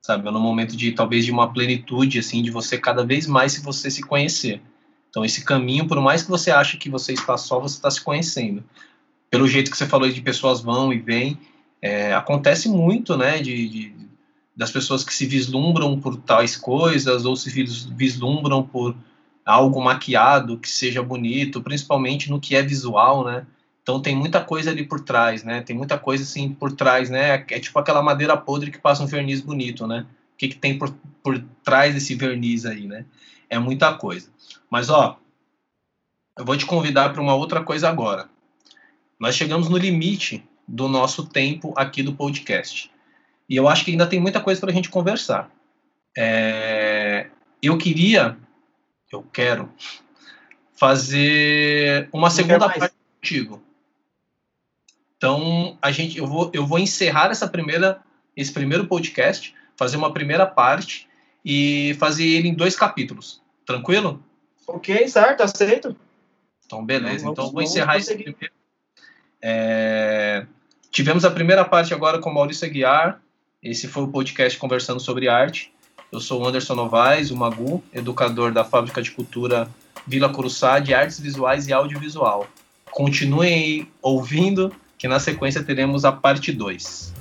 Sabe, 0.00 0.28
é 0.28 0.30
no 0.30 0.40
momento 0.40 0.76
de 0.76 0.92
talvez 0.92 1.24
de 1.24 1.30
uma 1.30 1.52
plenitude 1.52 2.18
assim, 2.18 2.42
de 2.42 2.50
você 2.50 2.78
cada 2.78 3.04
vez 3.04 3.26
mais 3.26 3.52
se 3.52 3.62
você 3.62 3.90
se 3.90 4.02
conhecer. 4.02 4.60
Então 5.10 5.24
esse 5.24 5.44
caminho, 5.44 5.86
por 5.88 6.00
mais 6.00 6.22
que 6.22 6.30
você 6.30 6.50
ache 6.50 6.76
que 6.76 6.90
você 6.90 7.12
está 7.12 7.36
só, 7.36 7.58
você 7.58 7.76
está 7.76 7.90
se 7.90 8.00
conhecendo 8.00 8.62
pelo 9.34 9.48
jeito 9.48 9.68
que 9.68 9.76
você 9.76 9.86
falou 9.86 10.08
de 10.08 10.22
pessoas 10.22 10.60
vão 10.60 10.92
e 10.92 10.98
vêm, 11.00 11.36
é, 11.82 12.14
acontece 12.14 12.68
muito, 12.68 13.16
né, 13.16 13.42
de, 13.42 13.68
de, 13.68 13.94
das 14.56 14.70
pessoas 14.70 15.02
que 15.02 15.12
se 15.12 15.26
vislumbram 15.26 15.98
por 15.98 16.16
tais 16.18 16.56
coisas 16.56 17.24
ou 17.24 17.34
se 17.34 17.50
vislumbram 17.96 18.62
por 18.62 18.94
algo 19.44 19.82
maquiado 19.82 20.58
que 20.58 20.68
seja 20.68 21.02
bonito, 21.02 21.62
principalmente 21.62 22.30
no 22.30 22.40
que 22.40 22.56
é 22.56 22.62
visual, 22.62 23.24
né? 23.24 23.46
Então 23.82 24.00
tem 24.00 24.16
muita 24.16 24.42
coisa 24.42 24.70
ali 24.70 24.84
por 24.84 25.00
trás, 25.00 25.44
né? 25.44 25.60
Tem 25.60 25.76
muita 25.76 25.98
coisa 25.98 26.22
assim 26.22 26.52
por 26.52 26.72
trás, 26.72 27.10
né? 27.10 27.44
É 27.50 27.60
tipo 27.60 27.78
aquela 27.78 28.02
madeira 28.02 28.36
podre 28.36 28.70
que 28.70 28.78
passa 28.78 29.02
um 29.02 29.06
verniz 29.06 29.40
bonito, 29.40 29.86
né? 29.86 30.06
O 30.34 30.36
que, 30.36 30.48
que 30.48 30.56
tem 30.56 30.78
por, 30.78 30.94
por 31.22 31.42
trás 31.62 31.94
desse 31.94 32.14
verniz 32.14 32.64
aí, 32.64 32.86
né? 32.86 33.04
É 33.50 33.58
muita 33.58 33.92
coisa. 33.94 34.28
Mas 34.70 34.88
ó, 34.88 35.18
eu 36.38 36.44
vou 36.44 36.56
te 36.56 36.66
convidar 36.66 37.12
para 37.12 37.20
uma 37.20 37.34
outra 37.34 37.62
coisa 37.62 37.88
agora 37.88 38.28
nós 39.18 39.36
chegamos 39.36 39.68
no 39.68 39.76
limite 39.76 40.44
do 40.66 40.88
nosso 40.88 41.26
tempo 41.26 41.72
aqui 41.76 42.02
do 42.02 42.14
podcast. 42.14 42.90
E 43.48 43.56
eu 43.56 43.68
acho 43.68 43.84
que 43.84 43.90
ainda 43.90 44.06
tem 44.06 44.20
muita 44.20 44.40
coisa 44.40 44.60
para 44.60 44.70
a 44.70 44.74
gente 44.74 44.88
conversar. 44.88 45.50
É, 46.16 47.28
eu 47.62 47.76
queria, 47.76 48.36
eu 49.14 49.22
quero, 49.32 49.70
fazer 50.74 52.08
uma 52.12 52.30
segunda 52.30 52.68
parte 52.68 52.94
contigo. 53.20 53.62
Então, 55.16 55.78
a 55.80 55.90
gente, 55.90 56.18
eu 56.18 56.26
vou, 56.26 56.50
eu 56.52 56.66
vou 56.66 56.78
encerrar 56.78 57.30
essa 57.30 57.48
primeira, 57.48 58.00
esse 58.36 58.52
primeiro 58.52 58.86
podcast, 58.86 59.54
fazer 59.76 59.96
uma 59.96 60.12
primeira 60.12 60.46
parte 60.46 61.08
e 61.44 61.94
fazer 61.98 62.24
ele 62.24 62.48
em 62.48 62.54
dois 62.54 62.76
capítulos. 62.76 63.40
Tranquilo? 63.64 64.22
Ok, 64.66 65.08
certo, 65.08 65.42
aceito. 65.42 65.96
Então, 66.66 66.84
beleza. 66.84 67.24
Vamos, 67.24 67.32
então, 67.32 67.52
vou 67.52 67.62
encerrar 67.62 67.96
esse 67.96 68.14
primeiro 68.14 68.52
é, 69.46 70.46
tivemos 70.90 71.22
a 71.22 71.30
primeira 71.30 71.66
parte 71.66 71.92
agora 71.92 72.18
com 72.18 72.32
Maurício 72.32 72.66
Aguiar. 72.66 73.20
Esse 73.62 73.86
foi 73.86 74.04
o 74.04 74.08
podcast 74.08 74.58
conversando 74.58 74.98
sobre 74.98 75.28
arte. 75.28 75.70
Eu 76.12 76.20
sou 76.20 76.42
o 76.42 76.46
Anderson 76.46 76.74
Novaes, 76.74 77.30
o 77.30 77.36
Magu, 77.36 77.82
educador 77.92 78.52
da 78.52 78.64
Fábrica 78.64 79.02
de 79.02 79.10
Cultura 79.10 79.68
Vila 80.06 80.28
Curuçá 80.28 80.78
de 80.78 80.92
Artes 80.92 81.18
Visuais 81.18 81.66
e 81.66 81.72
Audiovisual. 81.72 82.46
Continuem 82.90 83.88
ouvindo, 84.00 84.72
que 84.96 85.08
na 85.08 85.18
sequência 85.18 85.62
teremos 85.62 86.04
a 86.04 86.12
parte 86.12 86.52
2. 86.52 87.12